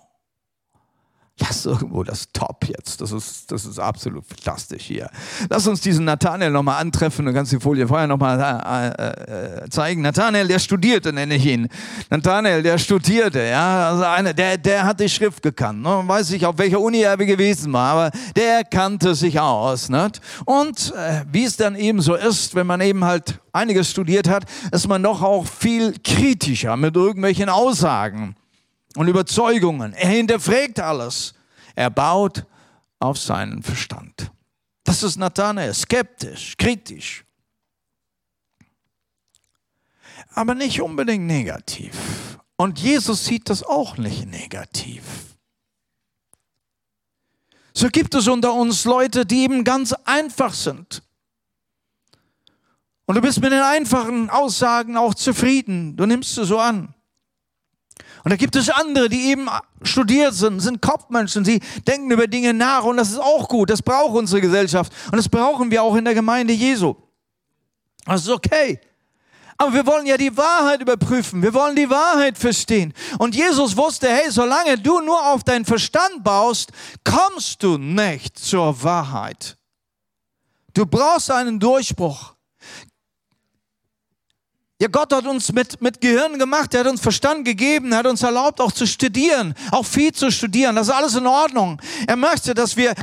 Das 1.39 1.51
ist 1.51 1.67
irgendwo 1.67 2.03
das 2.03 2.33
Top 2.33 2.65
jetzt. 2.67 3.01
Das 3.01 3.13
ist, 3.13 3.51
das 3.53 3.65
ist 3.65 3.79
absolut 3.79 4.27
fantastisch 4.27 4.83
hier. 4.83 5.09
Lass 5.49 5.67
uns 5.69 5.81
diesen 5.81 6.05
Nathanael 6.05 6.51
nochmal 6.51 6.81
antreffen. 6.81 7.27
Du 7.27 7.33
kannst 7.33 7.53
die 7.53 7.61
Folie 7.61 7.87
vorher 7.87 8.09
nochmal 8.09 8.95
äh, 8.99 9.65
äh, 9.65 9.71
zeigen. 9.71 10.03
Nathanael, 10.03 10.49
der 10.49 10.59
studierte, 10.59 11.13
nenne 11.13 11.37
ich 11.37 11.47
ihn. 11.47 11.69
Nathanael, 12.11 12.63
der 12.63 12.79
studierte. 12.79 13.41
Ja, 13.41 13.91
also 13.91 14.03
eine, 14.05 14.35
der, 14.35 14.59
der 14.59 14.85
hat 14.85 14.99
die 14.99 15.09
Schrift 15.09 15.43
gekannt. 15.43 15.83
Ne? 15.83 16.03
Weiß 16.07 16.31
nicht, 16.31 16.45
auf 16.45 16.59
welcher 16.59 16.81
Uni 16.81 17.03
er 17.03 17.17
gewesen 17.17 17.73
war, 17.73 17.93
aber 17.93 18.11
der 18.35 18.65
kannte 18.65 19.15
sich 19.15 19.39
aus. 19.39 19.89
Nicht? 19.89 20.21
Und 20.45 20.93
äh, 20.97 21.23
wie 21.31 21.45
es 21.45 21.57
dann 21.57 21.77
eben 21.77 22.01
so 22.01 22.15
ist, 22.15 22.57
wenn 22.57 22.67
man 22.67 22.81
eben 22.81 23.05
halt 23.05 23.39
einiges 23.53 23.91
studiert 23.91 24.29
hat, 24.29 24.45
ist 24.73 24.89
man 24.89 25.03
doch 25.03 25.23
auch 25.23 25.47
viel 25.47 25.95
kritischer 26.03 26.77
mit 26.77 26.97
irgendwelchen 26.97 27.49
Aussagen 27.49 28.35
und 28.97 29.09
Überzeugungen. 29.09 29.93
Er 29.93 30.09
hinterfragt 30.09 30.81
alles. 30.81 31.35
Er 31.75 31.91
baut 31.91 32.45
auf 32.99 33.19
seinen 33.19 33.63
Verstand. 33.63 34.31
Das 34.85 35.03
ist 35.03 35.17
Nathanael, 35.17 35.75
skeptisch, 35.75 36.57
kritisch. 36.57 37.25
Aber 40.35 40.55
nicht 40.55 40.81
unbedingt 40.81 41.27
negativ. 41.27 42.39
Und 42.57 42.79
Jesus 42.81 43.25
sieht 43.25 43.51
das 43.51 43.63
auch 43.63 43.99
nicht 43.99 44.27
negativ. 44.27 45.03
So 47.73 47.89
gibt 47.89 48.15
es 48.15 48.27
unter 48.27 48.55
uns 48.55 48.85
Leute, 48.85 49.25
die 49.25 49.43
eben 49.43 49.63
ganz 49.63 49.93
einfach 50.05 50.53
sind. 50.53 51.03
Und 53.07 53.15
du 53.15 53.21
bist 53.21 53.41
mit 53.41 53.53
den 53.53 53.63
einfachen 53.63 54.29
Aussagen 54.29 54.97
auch 54.97 55.15
zufrieden. 55.15 55.97
Du 55.97 56.05
nimmst 56.05 56.35
sie 56.35 56.45
so 56.45 56.59
an. 56.59 56.93
Und 58.29 58.33
da 58.33 58.37
gibt 58.37 58.57
es 58.57 58.69
andere, 58.69 59.09
die 59.09 59.31
eben 59.31 59.49
studiert 59.83 60.35
sind, 60.35 60.61
sind 60.61 60.83
Kopfmenschen, 60.83 61.47
sie 61.47 61.63
denken 61.87 62.11
über 62.11 62.27
Dinge 62.27 62.53
nach 62.53 62.85
und 62.85 62.99
das 62.99 63.09
ist 63.09 63.19
auch 63.19 63.49
gut, 63.49 63.71
das 63.71 63.81
braucht 63.81 64.15
unsere 64.15 64.43
Gesellschaft 64.43 64.93
und 65.11 65.17
das 65.17 65.31
brauchen 65.31 65.71
wir 65.71 65.83
auch 65.83 65.97
in 65.97 66.05
der 66.05 66.13
Gemeinde 66.13 66.53
Jesu. 66.53 66.95
Das 68.05 68.21
ist 68.21 68.29
okay. 68.29 68.81
Aber 69.57 69.73
wir 69.73 69.87
wollen 69.87 70.05
ja 70.05 70.19
die 70.19 70.37
Wahrheit 70.37 70.83
überprüfen. 70.83 71.43
Wir 71.43 71.55
wollen 71.55 71.75
die 71.75 71.89
Wahrheit 71.89 72.37
verstehen. 72.37 72.93
Und 73.19 73.35
Jesus 73.35 73.75
wusste, 73.75 74.11
hey, 74.11 74.31
solange 74.31 74.77
du 74.77 75.01
nur 75.01 75.33
auf 75.33 75.43
deinen 75.43 75.65
Verstand 75.65 76.23
baust, 76.23 76.71
kommst 77.05 77.63
du 77.63 77.79
nicht 77.79 78.39
zur 78.39 78.83
Wahrheit. 78.83 79.57
Du 80.75 80.85
brauchst 80.85 81.31
einen 81.31 81.59
Durchbruch. 81.59 82.35
Ja, 84.81 84.87
Gott 84.87 85.13
hat 85.13 85.27
uns 85.27 85.53
mit, 85.53 85.81
mit 85.83 86.01
Gehirn 86.01 86.39
gemacht, 86.39 86.73
er 86.73 86.81
hat 86.81 86.87
uns 86.87 87.01
Verstand 87.01 87.45
gegeben, 87.45 87.91
er 87.91 87.99
hat 87.99 88.07
uns 88.07 88.23
erlaubt, 88.23 88.61
auch 88.61 88.71
zu 88.71 88.87
studieren, 88.87 89.55
auch 89.73 89.85
viel 89.85 90.13
zu 90.13 90.31
studieren. 90.31 90.77
Das 90.77 90.87
ist 90.87 90.95
alles 90.95 91.17
in 91.17 91.27
Ordnung. 91.27 91.83
Er 92.07 92.15
möchte, 92.15 92.55
dass 92.55 92.77
wir 92.77 92.95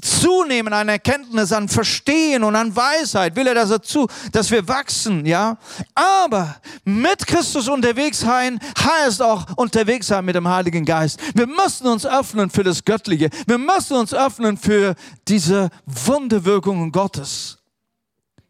zunehmen 0.00 0.72
an 0.72 0.88
Erkenntnis, 0.88 1.52
an 1.52 1.68
Verstehen 1.68 2.42
und 2.42 2.56
an 2.56 2.74
Weisheit, 2.74 3.36
will 3.36 3.46
er 3.46 3.54
das 3.54 3.68
dazu, 3.68 4.06
dass 4.32 4.50
wir 4.50 4.66
wachsen, 4.66 5.26
ja. 5.26 5.58
Aber 5.94 6.56
mit 6.84 7.26
Christus 7.26 7.68
unterwegs 7.68 8.20
sein 8.20 8.58
heißt 8.78 9.20
auch 9.20 9.44
unterwegs 9.56 10.06
sein 10.06 10.24
mit 10.24 10.36
dem 10.36 10.48
Heiligen 10.48 10.86
Geist. 10.86 11.20
Wir 11.34 11.46
müssen 11.46 11.86
uns 11.86 12.06
öffnen 12.06 12.48
für 12.48 12.62
das 12.64 12.82
Göttliche. 12.82 13.28
Wir 13.46 13.58
müssen 13.58 13.98
uns 13.98 14.14
öffnen 14.14 14.56
für 14.56 14.94
diese 15.28 15.68
Wunderwirkungen 15.84 16.92
Gottes. 16.92 17.59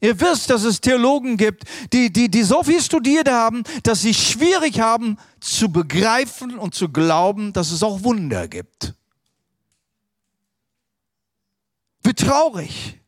Ihr 0.00 0.18
wisst, 0.18 0.48
dass 0.48 0.64
es 0.64 0.80
Theologen 0.80 1.36
gibt, 1.36 1.64
die, 1.92 2.10
die, 2.10 2.30
die 2.30 2.42
so 2.42 2.62
viel 2.62 2.80
studiert 2.80 3.28
haben, 3.28 3.64
dass 3.82 4.00
sie 4.00 4.14
schwierig 4.14 4.80
haben 4.80 5.18
zu 5.40 5.70
begreifen 5.70 6.58
und 6.58 6.74
zu 6.74 6.88
glauben, 6.88 7.52
dass 7.52 7.70
es 7.70 7.82
auch 7.82 8.02
Wunder 8.02 8.48
gibt. 8.48 8.94
Wie 12.02 12.14
traurig. 12.14 12.98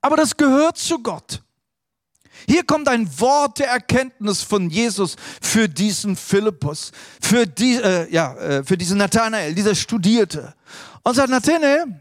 Aber 0.00 0.16
das 0.16 0.36
gehört 0.36 0.78
zu 0.78 1.00
Gott. 1.00 1.42
Hier 2.48 2.64
kommt 2.64 2.88
ein 2.88 3.08
Wort 3.20 3.58
der 3.58 3.68
Erkenntnis 3.68 4.42
von 4.42 4.70
Jesus 4.70 5.16
für 5.40 5.68
diesen 5.68 6.16
Philippus, 6.16 6.92
für, 7.20 7.46
die, 7.46 7.76
äh, 7.76 8.12
ja, 8.12 8.34
äh, 8.36 8.64
für 8.64 8.76
diesen 8.76 8.98
Nathanael, 8.98 9.54
dieser 9.54 9.74
Studierte. 9.74 10.54
Und 11.02 11.14
sagt 11.14 11.30
Nathanael, 11.30 12.00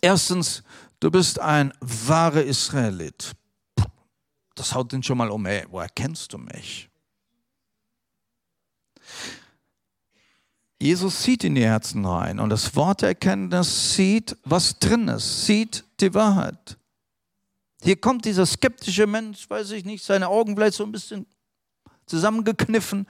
erstens, 0.00 0.62
du 1.00 1.10
bist 1.10 1.38
ein 1.38 1.72
wahrer 1.80 2.42
Israelit. 2.42 3.32
Das 4.54 4.74
haut 4.74 4.92
den 4.92 5.02
schon 5.02 5.18
mal 5.18 5.30
um, 5.30 5.46
ey, 5.46 5.64
woher 5.70 5.88
kennst 5.88 6.32
du 6.32 6.38
mich? 6.38 6.88
Jesus 10.80 11.22
sieht 11.22 11.44
in 11.44 11.54
die 11.54 11.64
Herzen 11.64 12.04
rein 12.04 12.38
und 12.38 12.50
das 12.50 12.76
Wort 12.76 13.02
der 13.02 13.10
Erkenntnis 13.10 13.94
sieht, 13.94 14.36
was 14.44 14.78
drin 14.78 15.08
ist, 15.08 15.46
sieht 15.46 15.84
die 16.00 16.12
Wahrheit. 16.12 16.76
Hier 17.82 17.96
kommt 17.96 18.24
dieser 18.24 18.46
skeptische 18.46 19.06
Mensch, 19.06 19.48
weiß 19.48 19.70
ich 19.72 19.84
nicht, 19.84 20.04
seine 20.04 20.28
Augen 20.28 20.54
vielleicht 20.54 20.76
so 20.76 20.84
ein 20.84 20.92
bisschen 20.92 21.26
zusammengekniffen, 22.06 23.06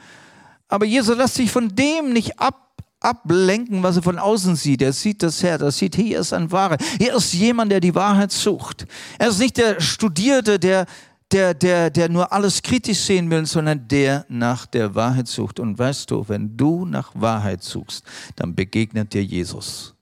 aber 0.68 0.84
Jesus 0.84 1.16
lässt 1.16 1.34
sich 1.34 1.50
von 1.50 1.74
dem 1.74 2.12
nicht 2.12 2.38
ab 2.38 2.64
ablenken, 3.04 3.82
was 3.82 3.96
er 3.96 4.02
von 4.02 4.18
außen 4.18 4.56
sieht. 4.56 4.82
Er 4.82 4.92
sieht 4.92 5.22
das 5.22 5.42
Herz, 5.42 5.62
er 5.62 5.70
sieht, 5.70 5.96
hier 5.96 6.20
ist 6.20 6.32
ein 6.32 6.50
Wahrer. 6.50 6.76
Hier 6.98 7.14
ist 7.14 7.32
jemand, 7.34 7.70
der 7.70 7.80
die 7.80 7.94
Wahrheit 7.94 8.32
sucht. 8.32 8.86
Er 9.18 9.28
ist 9.28 9.38
nicht 9.38 9.56
der 9.56 9.80
Studierte, 9.80 10.58
der, 10.58 10.86
der, 11.30 11.54
der, 11.54 11.90
der 11.90 12.08
nur 12.08 12.32
alles 12.32 12.62
kritisch 12.62 12.98
sehen 13.00 13.30
will, 13.30 13.46
sondern 13.46 13.86
der 13.88 14.24
nach 14.28 14.66
der 14.66 14.94
Wahrheit 14.94 15.28
sucht. 15.28 15.60
Und 15.60 15.78
weißt 15.78 16.10
du, 16.10 16.28
wenn 16.28 16.56
du 16.56 16.84
nach 16.86 17.12
Wahrheit 17.14 17.62
suchst, 17.62 18.04
dann 18.36 18.54
begegnet 18.54 19.12
dir 19.12 19.24
Jesus. 19.24 19.94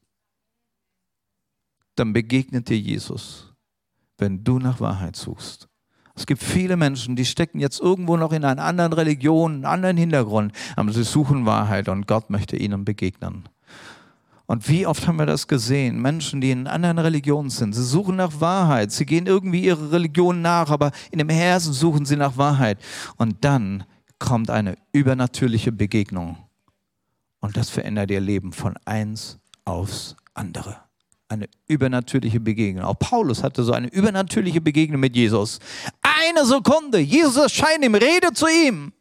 Dann 1.97 2.13
begegnet 2.13 2.69
dir 2.69 2.79
Jesus, 2.79 3.53
wenn 4.19 4.43
du 4.43 4.59
nach 4.59 4.81
Wahrheit 4.81 5.17
suchst. 5.17 5.69
Es 6.15 6.27
gibt 6.27 6.43
viele 6.43 6.77
Menschen, 6.77 7.17
die 7.17 7.25
stecken 7.25 7.59
jetzt 7.59 7.81
irgendwo 7.81 8.17
noch 8.17 8.33
in 8.33 8.45
einer 8.45 8.63
anderen 8.63 8.93
Religion, 8.93 9.53
einen 9.55 9.65
anderen 9.65 9.97
Hintergrund, 9.97 10.53
aber 10.77 10.93
sie 10.93 11.05
suchen 11.05 11.47
Wahrheit 11.47 11.89
und 11.89 12.07
Gott 12.07 12.29
möchte 12.29 12.57
ihnen 12.57 12.85
begegnen. 12.85 13.49
Und 14.47 14.69
wie 14.69 14.87
oft 14.87 15.07
haben 15.07 15.17
wir 15.17 15.25
das 15.25 15.49
gesehen? 15.49 16.03
Menschen, 16.03 16.43
die 16.43 16.51
in 16.51 16.67
anderen 16.67 16.99
Religionen 16.99 17.49
sind, 17.49 17.73
sie 17.75 17.85
suchen 17.85 18.17
nach 18.17 18.41
Wahrheit, 18.41 18.93
sie 18.93 19.07
gehen 19.07 19.27
irgendwie 19.27 19.65
ihrer 19.65 19.93
Religion 19.93 20.43
nach, 20.43 20.69
aber 20.69 20.91
in 21.11 21.19
dem 21.19 21.31
Herzen 21.31 21.73
suchen 21.73 22.05
sie 22.05 22.17
nach 22.17 22.37
Wahrheit. 22.37 22.79
Und 23.17 23.45
dann 23.45 23.85
kommt 24.19 24.51
eine 24.51 24.77
übernatürliche 24.93 25.73
Begegnung. 25.73 26.37
Und 27.41 27.57
das 27.57 27.71
verändert 27.71 28.11
ihr 28.11 28.21
Leben 28.21 28.53
von 28.53 28.77
eins 28.85 29.39
aufs 29.65 30.17
andere 30.35 30.77
eine 31.33 31.49
übernatürliche 31.67 32.41
Begegnung. 32.41 32.85
Auch 32.85 32.99
Paulus 32.99 33.43
hatte 33.43 33.65
so 33.65 33.73
eine 33.73 33.89
übernatürliche 33.89 34.61
Begegnung 34.61 35.01
mit 35.01 35.17
Jesus. 35.17 35.59
Eine 36.23 36.45
Sekunde, 36.45 36.99
Jesus 36.99 37.37
erscheint 37.37 37.85
ihm, 37.85 37.95
rede 37.95 38.33
zu 38.33 38.47
ihm. 38.47 38.93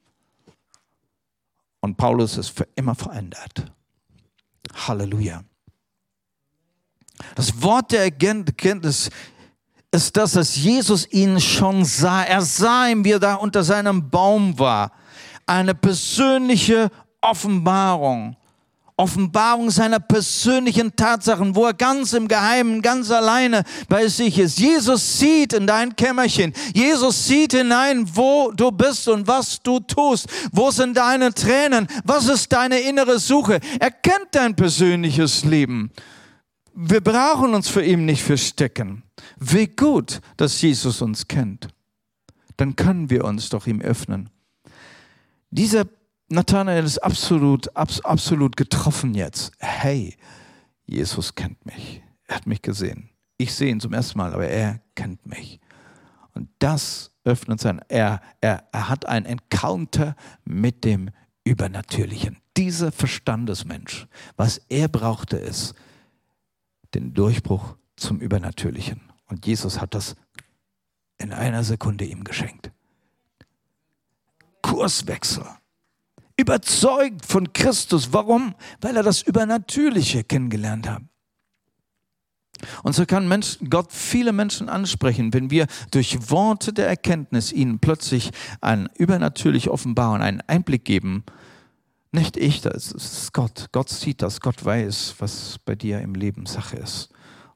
Und 1.81 1.97
Paulus 1.97 2.37
ist 2.37 2.49
für 2.49 2.67
immer 2.75 2.95
verändert. 2.95 3.71
Halleluja. 4.73 5.43
Das 7.35 7.61
Wort 7.61 7.91
der 7.91 8.03
Erkenntnis 8.03 9.09
ist 9.91 10.15
das, 10.15 10.33
dass 10.33 10.55
Jesus 10.55 11.07
ihn 11.11 11.39
schon 11.39 11.83
sah. 11.85 12.23
Er 12.23 12.41
sah 12.41 12.87
ihn, 12.87 13.03
wie 13.03 13.11
er 13.11 13.19
da 13.19 13.35
unter 13.35 13.63
seinem 13.63 14.09
Baum 14.09 14.57
war. 14.57 14.91
Eine 15.45 15.75
persönliche 15.75 16.89
Offenbarung. 17.19 18.37
Offenbarung 19.01 19.71
seiner 19.71 19.99
persönlichen 19.99 20.95
Tatsachen, 20.95 21.55
wo 21.55 21.65
er 21.65 21.73
ganz 21.73 22.13
im 22.13 22.27
Geheimen, 22.27 22.81
ganz 22.81 23.09
alleine 23.09 23.63
bei 23.89 24.07
sich 24.07 24.37
ist. 24.37 24.59
Jesus 24.59 25.17
sieht 25.19 25.53
in 25.53 25.65
dein 25.65 25.95
Kämmerchen. 25.95 26.53
Jesus 26.73 27.27
sieht 27.27 27.53
hinein, 27.53 28.07
wo 28.13 28.51
du 28.51 28.71
bist 28.71 29.07
und 29.07 29.27
was 29.27 29.61
du 29.63 29.79
tust. 29.79 30.27
Wo 30.51 30.69
sind 30.69 30.95
deine 30.97 31.33
Tränen? 31.33 31.87
Was 32.05 32.27
ist 32.27 32.53
deine 32.53 32.79
innere 32.79 33.17
Suche? 33.17 33.59
Er 33.79 33.89
kennt 33.89 34.29
dein 34.33 34.55
persönliches 34.55 35.43
Leben. 35.45 35.91
Wir 36.73 37.01
brauchen 37.01 37.55
uns 37.55 37.67
für 37.67 37.83
ihn 37.83 38.05
nicht 38.05 38.23
verstecken. 38.23 39.03
Wie 39.37 39.67
gut, 39.67 40.21
dass 40.37 40.61
Jesus 40.61 41.01
uns 41.01 41.27
kennt. 41.27 41.67
Dann 42.57 42.75
können 42.75 43.09
wir 43.09 43.25
uns 43.25 43.49
doch 43.49 43.65
ihm 43.65 43.81
öffnen. 43.81 44.29
Dieser 45.49 45.85
Nathanael 46.31 46.85
ist 46.85 46.99
absolut, 46.99 47.75
abs, 47.75 47.99
absolut 48.01 48.55
getroffen 48.55 49.13
jetzt. 49.13 49.51
Hey, 49.59 50.15
Jesus 50.85 51.35
kennt 51.35 51.65
mich. 51.65 52.01
Er 52.25 52.37
hat 52.37 52.47
mich 52.47 52.61
gesehen. 52.61 53.09
Ich 53.37 53.53
sehe 53.53 53.69
ihn 53.69 53.81
zum 53.81 53.91
ersten 53.93 54.17
Mal, 54.17 54.33
aber 54.33 54.47
er 54.47 54.81
kennt 54.95 55.25
mich. 55.25 55.59
Und 56.33 56.47
das 56.59 57.11
öffnet 57.25 57.59
sein, 57.59 57.81
er, 57.89 58.21
er, 58.39 58.63
er 58.71 58.87
hat 58.87 59.05
ein 59.05 59.25
Encounter 59.25 60.15
mit 60.45 60.85
dem 60.85 61.09
Übernatürlichen. 61.43 62.37
Dieser 62.55 62.93
Verstandesmensch, 62.93 64.07
was 64.37 64.61
er 64.69 64.87
brauchte, 64.87 65.35
ist 65.35 65.73
den 66.93 67.13
Durchbruch 67.13 67.75
zum 67.97 68.19
Übernatürlichen. 68.19 69.01
Und 69.27 69.45
Jesus 69.45 69.81
hat 69.81 69.95
das 69.95 70.15
in 71.17 71.33
einer 71.33 71.65
Sekunde 71.65 72.05
ihm 72.05 72.23
geschenkt. 72.23 72.71
Kurswechsel 74.61 75.45
überzeugt 76.37 77.25
von 77.25 77.53
Christus. 77.53 78.13
Warum? 78.13 78.55
Weil 78.79 78.97
er 78.97 79.03
das 79.03 79.21
Übernatürliche 79.21 80.23
kennengelernt 80.23 80.89
hat. 80.89 81.01
Und 82.83 82.93
so 82.93 83.05
kann 83.05 83.27
Menschen, 83.27 83.69
Gott 83.69 83.91
viele 83.91 84.33
Menschen 84.33 84.69
ansprechen, 84.69 85.33
wenn 85.33 85.49
wir 85.49 85.67
durch 85.89 86.29
Worte 86.29 86.73
der 86.73 86.87
Erkenntnis 86.87 87.51
ihnen 87.51 87.79
plötzlich 87.79 88.31
ein 88.61 88.89
übernatürlich 88.97 89.69
offenbaren, 89.69 90.21
einen 90.21 90.41
Einblick 90.41 90.85
geben. 90.85 91.23
Nicht 92.11 92.37
ich, 92.37 92.61
das 92.61 92.91
ist 92.91 93.33
Gott. 93.33 93.69
Gott 93.71 93.89
sieht 93.89 94.21
das. 94.21 94.41
Gott 94.41 94.63
weiß, 94.63 95.15
was 95.19 95.59
bei 95.65 95.75
dir 95.75 96.01
im 96.01 96.13
Leben 96.13 96.45
Sache 96.45 96.77
ist. 96.77 97.09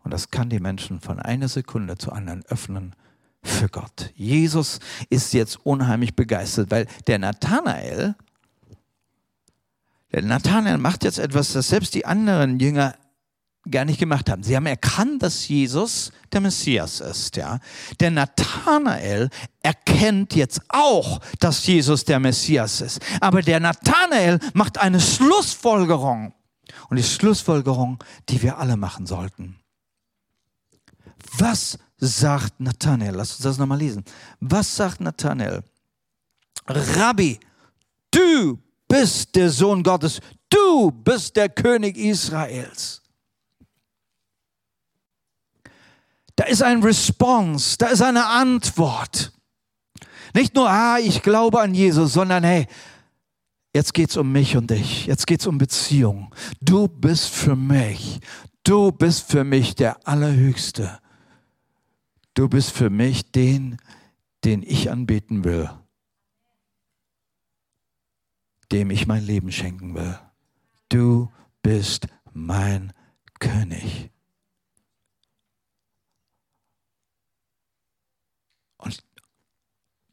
Und 0.04 0.12
das 0.12 0.32
kann 0.32 0.50
die 0.50 0.60
Menschen 0.60 1.02
von 1.02 1.20
einer 1.20 1.48
Sekunde 1.48 1.98
zur 1.98 2.16
anderen 2.16 2.44
öffnen 2.46 2.96
für 3.44 3.70
Gott. 3.70 4.12
Jesus 4.16 4.80
ist 5.10 5.34
jetzt 5.34 5.60
unheimlich 5.66 6.16
begeistert, 6.16 6.72
weil 6.72 6.88
der 7.08 7.20
Nathanael, 7.20 8.16
der 10.12 10.22
Nathanael 10.22 10.78
macht 10.78 11.04
jetzt 11.04 11.20
etwas, 11.20 11.54
das 11.54 11.70
selbst 11.70 11.94
die 11.94 12.06
anderen 12.06 12.60
Jünger 12.60 12.96
gar 13.70 13.86
nicht 13.86 14.00
gemacht 14.00 14.30
haben. 14.30 14.44
Sie 14.44 14.56
haben 14.56 14.66
erkannt, 14.66 15.24
dass 15.24 15.48
Jesus 15.48 16.12
der 16.32 16.42
Messias 16.42 17.00
ist. 17.00 17.36
Ja. 17.36 17.60
Der 18.00 18.12
Nathanael 18.12 19.30
erkennt 19.62 20.36
jetzt 20.36 20.62
auch, 20.70 21.20
dass 21.40 21.66
Jesus 21.66 22.06
der 22.06 22.20
Messias 22.20 22.82
ist. 22.82 23.00
Aber 23.22 23.42
der 23.42 23.60
Nathanael 23.60 24.40
macht 24.54 24.78
eine 24.78 25.00
Schlussfolgerung. 25.00 26.34
Und 26.90 26.98
die 26.98 27.04
Schlussfolgerung, 27.04 28.04
die 28.30 28.42
wir 28.42 28.58
alle 28.58 28.78
machen 28.78 29.06
sollten. 29.06 29.60
Was 31.38 31.80
sagt 31.98 32.60
Nathanael? 32.60 33.16
Lass 33.16 33.32
uns 33.32 33.42
das 33.42 33.58
nochmal 33.58 33.80
lesen. 33.80 34.04
Was 34.40 34.76
sagt 34.76 35.02
Nathanael? 35.02 35.64
Rabbi, 36.68 37.40
du 38.12 38.60
bist 38.88 39.36
der 39.36 39.50
Sohn 39.50 39.84
Gottes, 39.84 40.20
du 40.50 40.92
bist 40.92 41.36
der 41.36 41.50
König 41.50 41.98
Israels. 41.98 43.02
Da 46.36 46.46
ist 46.46 46.62
ein 46.62 46.84
Response, 46.84 47.78
da 47.78 47.88
ist 47.88 48.02
eine 48.02 48.26
Antwort. 48.26 49.32
Nicht 50.34 50.54
nur, 50.54 50.70
ah, 50.70 51.00
ich 51.00 51.22
glaube 51.22 51.62
an 51.62 51.74
Jesus, 51.74 52.14
sondern 52.14 52.44
hey, 52.44 52.68
jetzt 53.74 53.94
geht 53.94 54.10
es 54.10 54.18
um 54.18 54.32
mich 54.32 54.58
und 54.58 54.70
dich, 54.70 55.06
jetzt 55.06 55.28
geht 55.28 55.40
es 55.40 55.48
um 55.48 55.58
Beziehung. 55.58 56.34
Du 56.62 56.90
bist 56.90 57.30
für 57.30 57.56
mich, 57.56 58.20
du 58.64 58.92
bist 58.92 59.32
für 59.32 59.46
mich 59.46 59.76
der 59.76 60.06
Allerhöchste. 60.08 61.00
Du 62.34 62.50
bist 62.50 62.72
für 62.72 62.90
mich 62.90 63.32
den, 63.32 63.78
den 64.44 64.62
ich 64.62 64.92
anbeten 64.92 65.46
will, 65.46 65.70
dem 68.72 68.90
ich 68.92 69.08
mein 69.08 69.24
Leben 69.24 69.52
schenken 69.52 69.96
will. 69.96 70.20
Du 70.90 71.32
bist 71.62 72.08
mein 72.34 72.94
König. 73.40 74.12
Und 78.78 79.04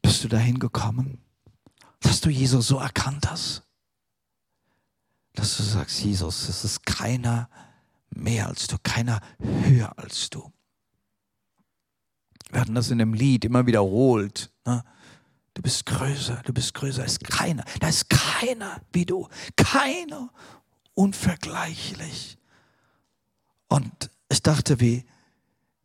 bist 0.01 0.23
du 0.23 0.27
dahin 0.27 0.59
gekommen, 0.59 1.23
dass 1.99 2.21
du 2.21 2.29
Jesus 2.29 2.67
so 2.67 2.77
erkannt 2.77 3.29
hast? 3.29 3.63
Dass 5.33 5.57
du 5.57 5.63
sagst, 5.63 6.03
Jesus, 6.03 6.47
es 6.47 6.63
ist 6.63 6.85
keiner 6.85 7.49
mehr 8.09 8.47
als 8.47 8.67
du, 8.67 8.77
keiner 8.81 9.21
höher 9.39 9.97
als 9.97 10.29
du. 10.29 10.51
Wir 12.51 12.61
hatten 12.61 12.75
das 12.75 12.91
in 12.91 12.99
dem 12.99 13.13
Lied 13.13 13.45
immer 13.45 13.65
wiederholt. 13.65 14.51
Ne? 14.65 14.83
Du 15.53 15.61
bist 15.61 15.85
größer, 15.85 16.41
du 16.45 16.53
bist 16.53 16.73
größer. 16.73 17.05
ist 17.05 17.23
keiner, 17.23 17.63
da 17.79 17.89
ist 17.89 18.09
keiner 18.09 18.81
wie 18.91 19.05
du. 19.05 19.27
Keiner 19.55 20.29
unvergleichlich. 20.93 22.37
Und 23.67 24.09
ich 24.29 24.41
dachte, 24.41 24.79
wie 24.79 25.05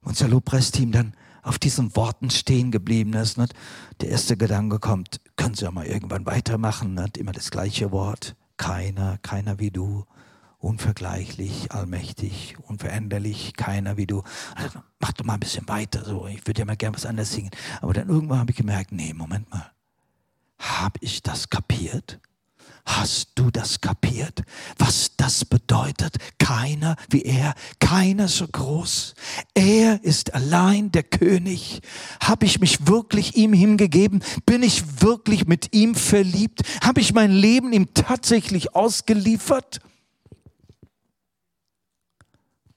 unser 0.02 0.28
Lobpreisteam 0.28 0.92
dann 0.92 1.14
auf 1.42 1.58
diesen 1.58 1.94
Worten 1.96 2.30
stehen 2.30 2.70
geblieben 2.70 3.14
ist. 3.14 3.38
Nicht? 3.38 3.54
Der 4.00 4.10
erste 4.10 4.36
Gedanke 4.36 4.78
kommt, 4.78 5.20
können 5.36 5.54
Sie 5.54 5.64
ja 5.64 5.70
mal 5.70 5.86
irgendwann 5.86 6.26
weitermachen. 6.26 6.94
Nicht? 6.94 7.16
Immer 7.16 7.32
das 7.32 7.50
gleiche 7.50 7.90
Wort. 7.90 8.36
Keiner, 8.56 9.18
keiner 9.18 9.58
wie 9.58 9.70
du. 9.70 10.04
Unvergleichlich, 10.60 11.70
allmächtig, 11.70 12.56
unveränderlich, 12.66 13.54
keiner 13.56 13.96
wie 13.96 14.06
du. 14.06 14.24
Also, 14.56 14.80
mach 14.98 15.12
doch 15.12 15.24
mal 15.24 15.34
ein 15.34 15.40
bisschen 15.40 15.68
weiter. 15.68 16.04
So. 16.04 16.26
Ich 16.26 16.46
würde 16.46 16.60
ja 16.60 16.64
mal 16.64 16.76
gern 16.76 16.94
was 16.94 17.06
anderes 17.06 17.32
singen. 17.32 17.50
Aber 17.80 17.92
dann 17.94 18.08
irgendwann 18.08 18.40
habe 18.40 18.50
ich 18.50 18.56
gemerkt, 18.56 18.90
nee, 18.90 19.14
Moment 19.14 19.48
mal. 19.50 19.70
Habe 20.58 20.98
ich 21.00 21.22
das 21.22 21.48
kapiert? 21.48 22.18
Hast 22.88 23.32
du 23.34 23.50
das 23.50 23.82
kapiert? 23.82 24.42
Was 24.78 25.14
das 25.16 25.44
bedeutet? 25.44 26.16
Keiner 26.38 26.96
wie 27.10 27.22
er, 27.22 27.54
keiner 27.80 28.28
so 28.28 28.48
groß. 28.48 29.14
Er 29.54 30.02
ist 30.02 30.34
allein 30.34 30.90
der 30.90 31.02
König. 31.02 31.82
Habe 32.18 32.46
ich 32.46 32.60
mich 32.60 32.86
wirklich 32.86 33.36
ihm 33.36 33.52
hingegeben? 33.52 34.24
Bin 34.46 34.62
ich 34.62 35.02
wirklich 35.02 35.46
mit 35.46 35.74
ihm 35.74 35.94
verliebt? 35.94 36.62
Habe 36.82 37.00
ich 37.00 37.12
mein 37.12 37.30
Leben 37.30 37.74
ihm 37.74 37.92
tatsächlich 37.92 38.74
ausgeliefert? 38.74 39.80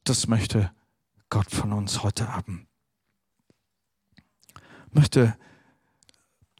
Das 0.03 0.27
möchte 0.27 0.71
Gott 1.29 1.51
von 1.51 1.73
uns 1.73 2.03
heute 2.03 2.29
Abend. 2.29 2.67
Ich 4.87 4.93
möchte 4.93 5.37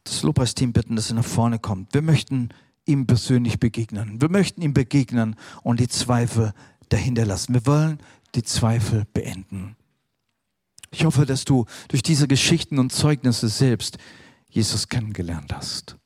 das 0.04 0.22
Lobpreisteam 0.22 0.72
bitten, 0.72 0.96
dass 0.96 1.10
er 1.10 1.16
nach 1.16 1.24
vorne 1.24 1.58
kommt. 1.58 1.94
Wir 1.94 2.02
möchten 2.02 2.50
ihm 2.86 3.06
persönlich 3.06 3.60
begegnen. 3.60 4.20
Wir 4.20 4.28
möchten 4.28 4.62
ihm 4.62 4.74
begegnen 4.74 5.36
und 5.62 5.80
die 5.80 5.88
Zweifel 5.88 6.52
dahinter 6.88 7.26
lassen. 7.26 7.54
Wir 7.54 7.66
wollen 7.66 7.98
die 8.34 8.42
Zweifel 8.42 9.04
beenden. 9.12 9.76
Ich 10.90 11.04
hoffe, 11.04 11.26
dass 11.26 11.44
du 11.44 11.66
durch 11.88 12.02
diese 12.02 12.28
Geschichten 12.28 12.78
und 12.78 12.92
Zeugnisse 12.92 13.48
selbst 13.48 13.98
Jesus 14.48 14.88
kennengelernt 14.88 15.54
hast. 15.54 15.96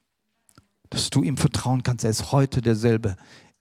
Dass 0.91 1.11
du 1.11 1.23
ihm 1.23 1.37
vertrauen 1.37 1.83
kannst. 1.83 2.05
Er 2.05 2.11
ist 2.11 2.31
heute 2.33 2.63
derselbe. 2.63 3.17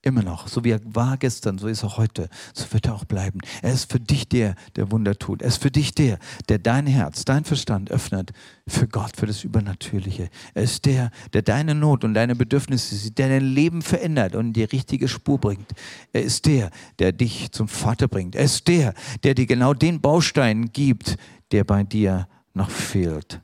Immer 0.06 0.22
noch, 0.22 0.46
so 0.46 0.62
wie 0.62 0.70
er 0.70 0.80
war 0.84 1.16
gestern, 1.16 1.58
so 1.58 1.66
ist 1.66 1.82
er 1.82 1.96
heute, 1.96 2.28
so 2.54 2.72
wird 2.72 2.86
er 2.86 2.94
auch 2.94 3.04
bleiben. 3.04 3.40
Er 3.60 3.72
ist 3.72 3.90
für 3.90 3.98
dich 3.98 4.28
der, 4.28 4.54
der 4.76 4.92
Wunder 4.92 5.18
tut. 5.18 5.42
Er 5.42 5.48
ist 5.48 5.60
für 5.60 5.72
dich 5.72 5.96
der, 5.96 6.20
der 6.48 6.60
dein 6.60 6.86
Herz, 6.86 7.24
dein 7.24 7.42
Verstand 7.42 7.90
öffnet 7.90 8.30
für 8.68 8.86
Gott, 8.86 9.16
für 9.16 9.26
das 9.26 9.42
Übernatürliche. 9.42 10.30
Er 10.54 10.62
ist 10.62 10.84
der, 10.84 11.10
der 11.32 11.42
deine 11.42 11.74
Not 11.74 12.04
und 12.04 12.14
deine 12.14 12.36
Bedürfnisse 12.36 12.94
sieht, 12.94 13.18
der 13.18 13.30
dein 13.30 13.52
Leben 13.52 13.82
verändert 13.82 14.36
und 14.36 14.52
die 14.52 14.62
richtige 14.62 15.08
Spur 15.08 15.40
bringt. 15.40 15.72
Er 16.12 16.22
ist 16.22 16.46
der, 16.46 16.70
der 17.00 17.10
dich 17.10 17.50
zum 17.50 17.66
Vater 17.66 18.06
bringt. 18.06 18.36
Er 18.36 18.44
ist 18.44 18.68
der, 18.68 18.94
der 19.24 19.34
dir 19.34 19.46
genau 19.46 19.74
den 19.74 20.00
Baustein 20.00 20.70
gibt, 20.72 21.16
der 21.50 21.64
bei 21.64 21.82
dir 21.82 22.28
noch 22.54 22.70
fehlt. 22.70 23.40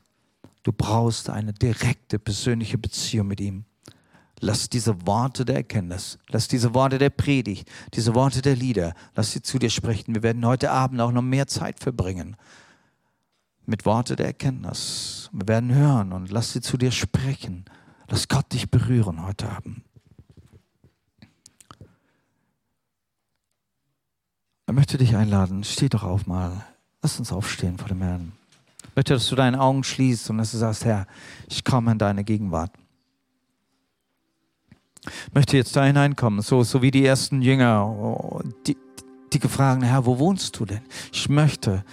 Du 0.63 0.71
brauchst 0.71 1.29
eine 1.29 1.51
direkte 1.51 2.19
persönliche 2.19 2.77
Beziehung 2.77 3.27
mit 3.27 3.41
ihm. 3.41 3.65
Lass 4.39 4.69
diese 4.69 5.07
Worte 5.07 5.45
der 5.45 5.55
Erkenntnis, 5.55 6.17
lass 6.27 6.47
diese 6.47 6.73
Worte 6.73 6.97
der 6.97 7.09
Predigt, 7.09 7.69
diese 7.93 8.13
Worte 8.13 8.41
der 8.41 8.55
Lieder, 8.55 8.93
lass 9.15 9.31
sie 9.31 9.41
zu 9.41 9.57
dir 9.57 9.69
sprechen. 9.69 10.15
Wir 10.15 10.23
werden 10.23 10.45
heute 10.45 10.71
Abend 10.71 10.99
auch 10.99 11.11
noch 11.11 11.21
mehr 11.21 11.47
Zeit 11.47 11.79
verbringen 11.79 12.35
mit 13.65 13.85
Worte 13.85 14.15
der 14.15 14.27
Erkenntnis. 14.27 15.29
Wir 15.31 15.47
werden 15.47 15.73
hören 15.73 16.11
und 16.11 16.31
lass 16.31 16.53
sie 16.53 16.61
zu 16.61 16.77
dir 16.77 16.91
sprechen. 16.91 17.65
Lass 18.07 18.27
Gott 18.27 18.51
dich 18.53 18.69
berühren 18.69 19.25
heute 19.25 19.49
Abend. 19.49 19.81
Er 24.65 24.73
möchte 24.73 24.97
dich 24.97 25.15
einladen. 25.15 25.63
Steh 25.63 25.89
doch 25.89 26.03
auf 26.03 26.25
mal. 26.25 26.65
Lass 27.01 27.19
uns 27.19 27.31
aufstehen 27.31 27.77
vor 27.77 27.87
dem 27.87 28.01
Herrn. 28.01 28.33
Ich 28.83 28.95
möchte, 28.95 29.13
dass 29.13 29.27
du 29.27 29.35
deine 29.35 29.59
Augen 29.59 29.83
schließt 29.83 30.29
und 30.29 30.37
dass 30.37 30.51
du 30.51 30.57
sagst, 30.57 30.85
Herr, 30.85 31.07
ich 31.47 31.63
komme 31.63 31.91
in 31.91 31.97
deine 31.97 32.23
Gegenwart 32.23 32.71
möchte 35.33 35.57
jetzt 35.57 35.75
da 35.75 35.85
hineinkommen, 35.85 36.41
so, 36.41 36.63
so 36.63 36.81
wie 36.81 36.91
die 36.91 37.05
ersten 37.05 37.41
Jünger, 37.41 38.41
die, 38.65 38.77
die 39.31 39.39
gefragt 39.39 39.83
Herr, 39.83 40.05
wo 40.05 40.19
wohnst 40.19 40.59
du 40.59 40.65
denn? 40.65 40.81
Ich 41.11 41.29
möchte 41.29 41.83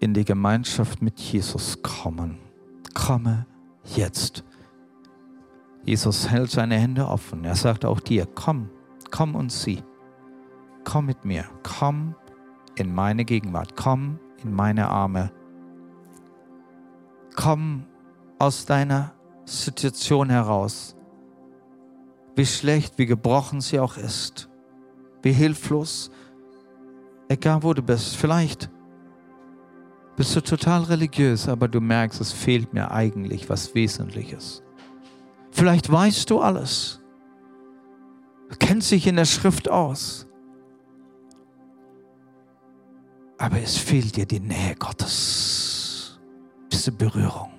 in 0.00 0.14
die 0.14 0.24
Gemeinschaft 0.24 1.02
mit 1.02 1.18
Jesus 1.20 1.82
kommen. 1.82 2.38
Komme 2.94 3.46
jetzt. 3.84 4.44
Jesus 5.84 6.28
hält 6.28 6.50
seine 6.50 6.76
Hände 6.76 7.06
offen. 7.06 7.44
Er 7.44 7.54
sagt 7.54 7.84
auch 7.84 8.00
dir, 8.00 8.26
komm, 8.26 8.70
komm 9.10 9.34
und 9.34 9.52
sieh. 9.52 9.82
Komm 10.84 11.06
mit 11.06 11.24
mir, 11.24 11.44
komm 11.62 12.14
in 12.74 12.94
meine 12.94 13.24
Gegenwart, 13.24 13.76
komm 13.76 14.18
in 14.42 14.52
meine 14.52 14.88
Arme. 14.88 15.30
Komm 17.36 17.84
aus 18.38 18.64
deiner 18.64 19.12
Situation 19.44 20.30
heraus 20.30 20.96
wie 22.40 22.46
schlecht, 22.46 22.96
wie 22.96 23.04
gebrochen 23.04 23.60
sie 23.60 23.78
auch 23.78 23.98
ist, 23.98 24.48
wie 25.20 25.32
hilflos, 25.32 26.10
egal 27.28 27.62
wo 27.62 27.74
du 27.74 27.82
bist. 27.82 28.16
Vielleicht 28.16 28.70
bist 30.16 30.34
du 30.34 30.40
total 30.40 30.84
religiös, 30.84 31.50
aber 31.50 31.68
du 31.68 31.82
merkst, 31.82 32.18
es 32.18 32.32
fehlt 32.32 32.72
mir 32.72 32.90
eigentlich 32.90 33.50
was 33.50 33.74
Wesentliches. 33.74 34.62
Vielleicht 35.50 35.92
weißt 35.92 36.30
du 36.30 36.40
alles, 36.40 37.02
kennst 38.58 38.90
dich 38.90 39.06
in 39.06 39.16
der 39.16 39.26
Schrift 39.26 39.68
aus, 39.68 40.26
aber 43.36 43.60
es 43.60 43.76
fehlt 43.76 44.16
dir 44.16 44.24
die 44.24 44.40
Nähe 44.40 44.76
Gottes, 44.76 46.18
diese 46.72 46.90
Berührung. 46.90 47.49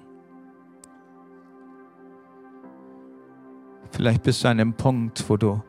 Vielleicht 3.91 4.23
bist 4.23 4.43
du 4.43 4.47
an 4.47 4.59
einem 4.59 4.73
Punkt, 4.73 5.29
wo 5.29 5.37
du 5.37 5.61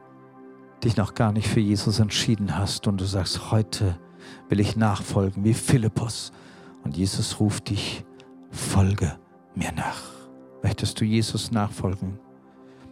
dich 0.82 0.96
noch 0.96 1.14
gar 1.14 1.32
nicht 1.32 1.48
für 1.48 1.60
Jesus 1.60 1.98
entschieden 1.98 2.56
hast 2.56 2.86
und 2.86 3.00
du 3.00 3.04
sagst, 3.04 3.50
heute 3.50 3.98
will 4.48 4.60
ich 4.60 4.76
nachfolgen 4.76 5.44
wie 5.44 5.54
Philippus. 5.54 6.32
Und 6.84 6.96
Jesus 6.96 7.38
ruft 7.40 7.70
dich, 7.70 8.04
folge 8.50 9.18
mir 9.54 9.72
nach. 9.72 10.02
Möchtest 10.62 11.00
du 11.00 11.04
Jesus 11.04 11.50
nachfolgen? 11.50 12.18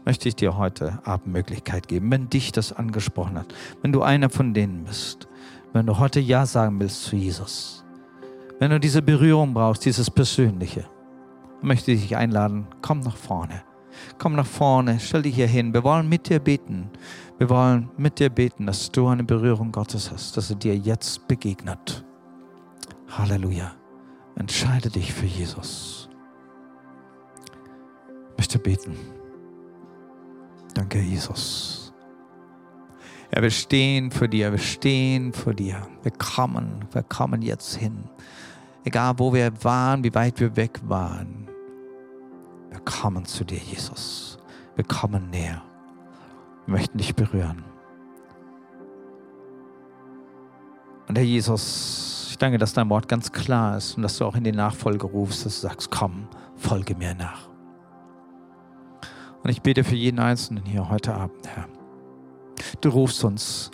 Möchte 0.05 0.29
ich 0.29 0.37
dir 0.37 0.57
heute 0.57 1.01
Abend 1.05 1.29
Möglichkeit 1.29 1.88
geben, 1.88 2.11
wenn 2.11 2.29
dich 2.29 2.53
das 2.53 2.73
angesprochen 2.73 3.38
hat, 3.38 3.55
wenn 3.83 3.93
du 3.93 4.03
einer 4.03 4.31
von 4.31 4.55
denen 4.55 4.85
bist, 4.85 5.29
wenn 5.73 5.87
du 5.87 5.99
heute 5.99 6.21
Ja 6.21 6.47
sagen 6.47 6.81
willst 6.81 7.05
zu 7.05 7.16
Jesus, 7.16 7.85
wenn 8.59 8.71
du 8.71 8.81
diese 8.81 9.03
Berührung 9.03 9.55
brauchst, 9.55 9.85
dieses 9.85 10.11
Persönliche, 10.11 10.87
möchte 11.62 11.93
ich 11.93 12.03
dich 12.03 12.16
einladen, 12.16 12.66
komm 12.83 13.01
nach 13.01 13.16
vorne. 13.16 13.62
Komm 14.18 14.34
nach 14.34 14.46
vorne, 14.46 14.98
stell 15.01 15.22
dich 15.22 15.34
hier 15.34 15.46
hin. 15.46 15.72
Wir 15.72 15.84
wollen 15.84 16.09
mit 16.09 16.28
dir 16.28 16.38
beten. 16.38 16.90
Wir 17.38 17.48
wollen 17.48 17.88
mit 17.96 18.18
dir 18.18 18.28
beten, 18.28 18.66
dass 18.66 18.90
du 18.90 19.09
eine 19.09 19.24
Berührung 19.24 19.72
Gottes 19.72 20.11
hast, 20.11 20.36
dass 20.36 20.51
er 20.51 20.57
dir 20.57 20.76
jetzt 20.76 21.26
begegnet. 21.26 22.05
Halleluja. 23.09 23.72
Entscheide 24.36 24.90
dich 24.90 25.12
für 25.12 25.26
Jesus. 25.26 26.09
Ich 28.32 28.38
möchte 28.38 28.59
beten. 28.59 28.96
Danke, 30.74 31.01
Jesus. 31.01 31.92
Ja, 33.34 33.42
wir 33.42 33.51
stehen 33.51 34.11
für 34.11 34.28
dir, 34.28 34.51
wir 34.51 34.59
stehen 34.59 35.32
für 35.32 35.55
dir. 35.55 35.86
Wir 36.03 36.12
kommen, 36.12 36.84
wir 36.92 37.03
kommen 37.03 37.42
jetzt 37.42 37.76
hin. 37.76 38.05
Egal, 38.84 39.14
wo 39.18 39.32
wir 39.32 39.53
waren, 39.62 40.03
wie 40.03 40.14
weit 40.14 40.40
wir 40.40 40.57
weg 40.57 40.80
waren. 40.84 41.39
Kommen 42.91 43.24
zu 43.24 43.45
dir, 43.45 43.59
Jesus. 43.59 44.38
Wir 44.74 44.84
kommen 44.84 45.30
näher. 45.30 45.62
Wir 46.66 46.72
möchten 46.72 46.99
dich 46.99 47.14
berühren. 47.14 47.62
Und 51.09 51.16
Herr 51.16 51.24
Jesus, 51.24 52.28
ich 52.30 52.38
Danke, 52.38 52.57
dass 52.57 52.72
dein 52.72 52.88
Wort 52.88 53.07
ganz 53.07 53.32
klar 53.32 53.76
ist 53.76 53.97
und 53.97 54.03
dass 54.03 54.16
du 54.16 54.24
auch 54.24 54.34
in 54.34 54.45
die 54.45 54.53
Nachfolge 54.53 55.07
rufst, 55.07 55.45
dass 55.45 55.61
du 55.61 55.68
sagst, 55.68 55.91
komm, 55.91 56.26
folge 56.57 56.95
mir 56.95 57.14
nach. 57.14 57.51
Und 59.43 59.51
ich 59.51 59.61
bete 59.61 59.84
für 59.84 59.95
jeden 59.95 60.18
Einzelnen 60.18 60.64
hier 60.64 60.88
heute 60.88 61.14
Abend, 61.14 61.47
Herr. 61.47 61.66
Du 62.80 62.88
rufst 62.88 63.24
uns, 63.24 63.70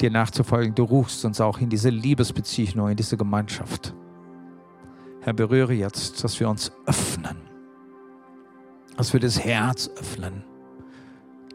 dir 0.00 0.10
nachzufolgen. 0.10 0.74
Du 0.74 0.84
rufst 0.84 1.24
uns 1.24 1.40
auch 1.40 1.58
in 1.58 1.68
diese 1.68 1.90
Liebesbeziehung, 1.90 2.88
in 2.88 2.96
diese 2.96 3.16
Gemeinschaft. 3.16 3.94
Herr, 5.20 5.34
berühre 5.34 5.74
jetzt, 5.74 6.24
dass 6.24 6.40
wir 6.40 6.48
uns 6.48 6.72
öffnen. 6.86 7.49
Dass 8.96 9.12
wir 9.12 9.20
das 9.20 9.40
Herz 9.40 9.88
öffnen. 9.96 10.44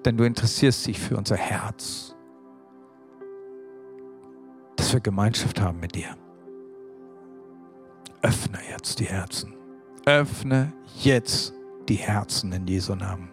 Denn 0.04 0.18
du 0.18 0.24
interessierst 0.24 0.86
dich 0.88 1.00
für 1.00 1.18
unser 1.18 1.36
Herz. 1.36 2.16
Dass 4.76 4.94
wir 4.94 5.00
Gemeinschaft 5.00 5.60
haben 5.60 5.80
mit 5.80 5.96
dir. 5.96 6.16
Öffne 8.22 8.60
jetzt 8.70 9.00
die 9.00 9.06
Herzen. 9.06 9.54
Öffne 10.06 10.74
jetzt 11.02 11.54
die 11.90 11.96
Herzen 11.96 12.52
in 12.52 12.68
Jesu 12.68 12.96
Namen. 12.96 13.30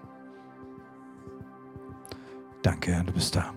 Danke, 2.63 2.93
Herr, 2.93 3.05
du 3.05 3.13
bist 3.13 3.35
da. 3.35 3.53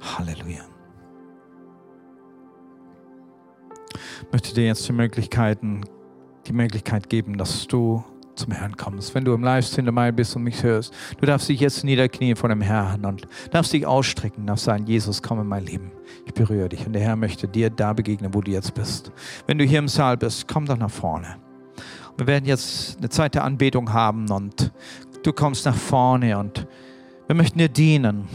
Halleluja. 0.00 0.64
Ich 4.22 4.32
möchte 4.32 4.54
dir 4.54 4.66
jetzt 4.66 4.88
die 4.88 4.92
Möglichkeiten, 4.92 5.82
die 6.46 6.52
Möglichkeit 6.52 7.08
geben, 7.08 7.36
dass 7.38 7.66
du 7.66 8.04
zum 8.40 8.52
Herrn 8.52 8.76
kommst. 8.76 9.14
Wenn 9.14 9.24
du 9.24 9.32
im 9.34 9.42
Livestream 9.42 9.86
dabei 9.86 10.12
bist 10.12 10.34
und 10.36 10.42
mich 10.42 10.62
hörst, 10.62 10.92
du 11.18 11.26
darfst 11.26 11.48
dich 11.48 11.60
jetzt 11.60 11.84
niederknien 11.84 12.36
vor 12.36 12.48
dem 12.48 12.60
Herrn 12.60 13.04
und 13.04 13.26
darfst 13.50 13.72
dich 13.72 13.86
ausstrecken, 13.86 14.46
darfst 14.46 14.64
sagen, 14.64 14.86
Jesus, 14.86 15.22
komm 15.22 15.40
in 15.40 15.46
mein 15.46 15.64
Leben. 15.64 15.92
Ich 16.26 16.34
berühre 16.34 16.68
dich 16.68 16.86
und 16.86 16.92
der 16.92 17.02
Herr 17.02 17.16
möchte 17.16 17.48
dir 17.48 17.70
da 17.70 17.92
begegnen, 17.92 18.34
wo 18.34 18.40
du 18.40 18.50
jetzt 18.50 18.74
bist. 18.74 19.12
Wenn 19.46 19.58
du 19.58 19.64
hier 19.64 19.78
im 19.78 19.88
Saal 19.88 20.16
bist, 20.16 20.48
komm 20.48 20.66
doch 20.66 20.76
nach 20.76 20.90
vorne. 20.90 21.36
Wir 22.16 22.26
werden 22.26 22.44
jetzt 22.44 22.98
eine 22.98 23.08
Zeit 23.08 23.34
der 23.34 23.44
Anbetung 23.44 23.92
haben 23.92 24.30
und 24.30 24.72
du 25.22 25.32
kommst 25.32 25.64
nach 25.64 25.76
vorne 25.76 26.38
und 26.38 26.66
wir 27.26 27.36
möchten 27.36 27.58
dir 27.58 27.68
dienen, 27.68 28.28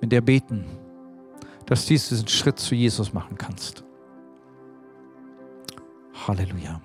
mit 0.00 0.12
dir 0.12 0.20
beten, 0.20 0.64
dass 1.66 1.86
du 1.86 1.94
diesen 1.94 2.28
Schritt 2.28 2.58
zu 2.58 2.74
Jesus 2.74 3.12
machen 3.12 3.36
kannst. 3.36 3.84
Halleluja. 6.26 6.80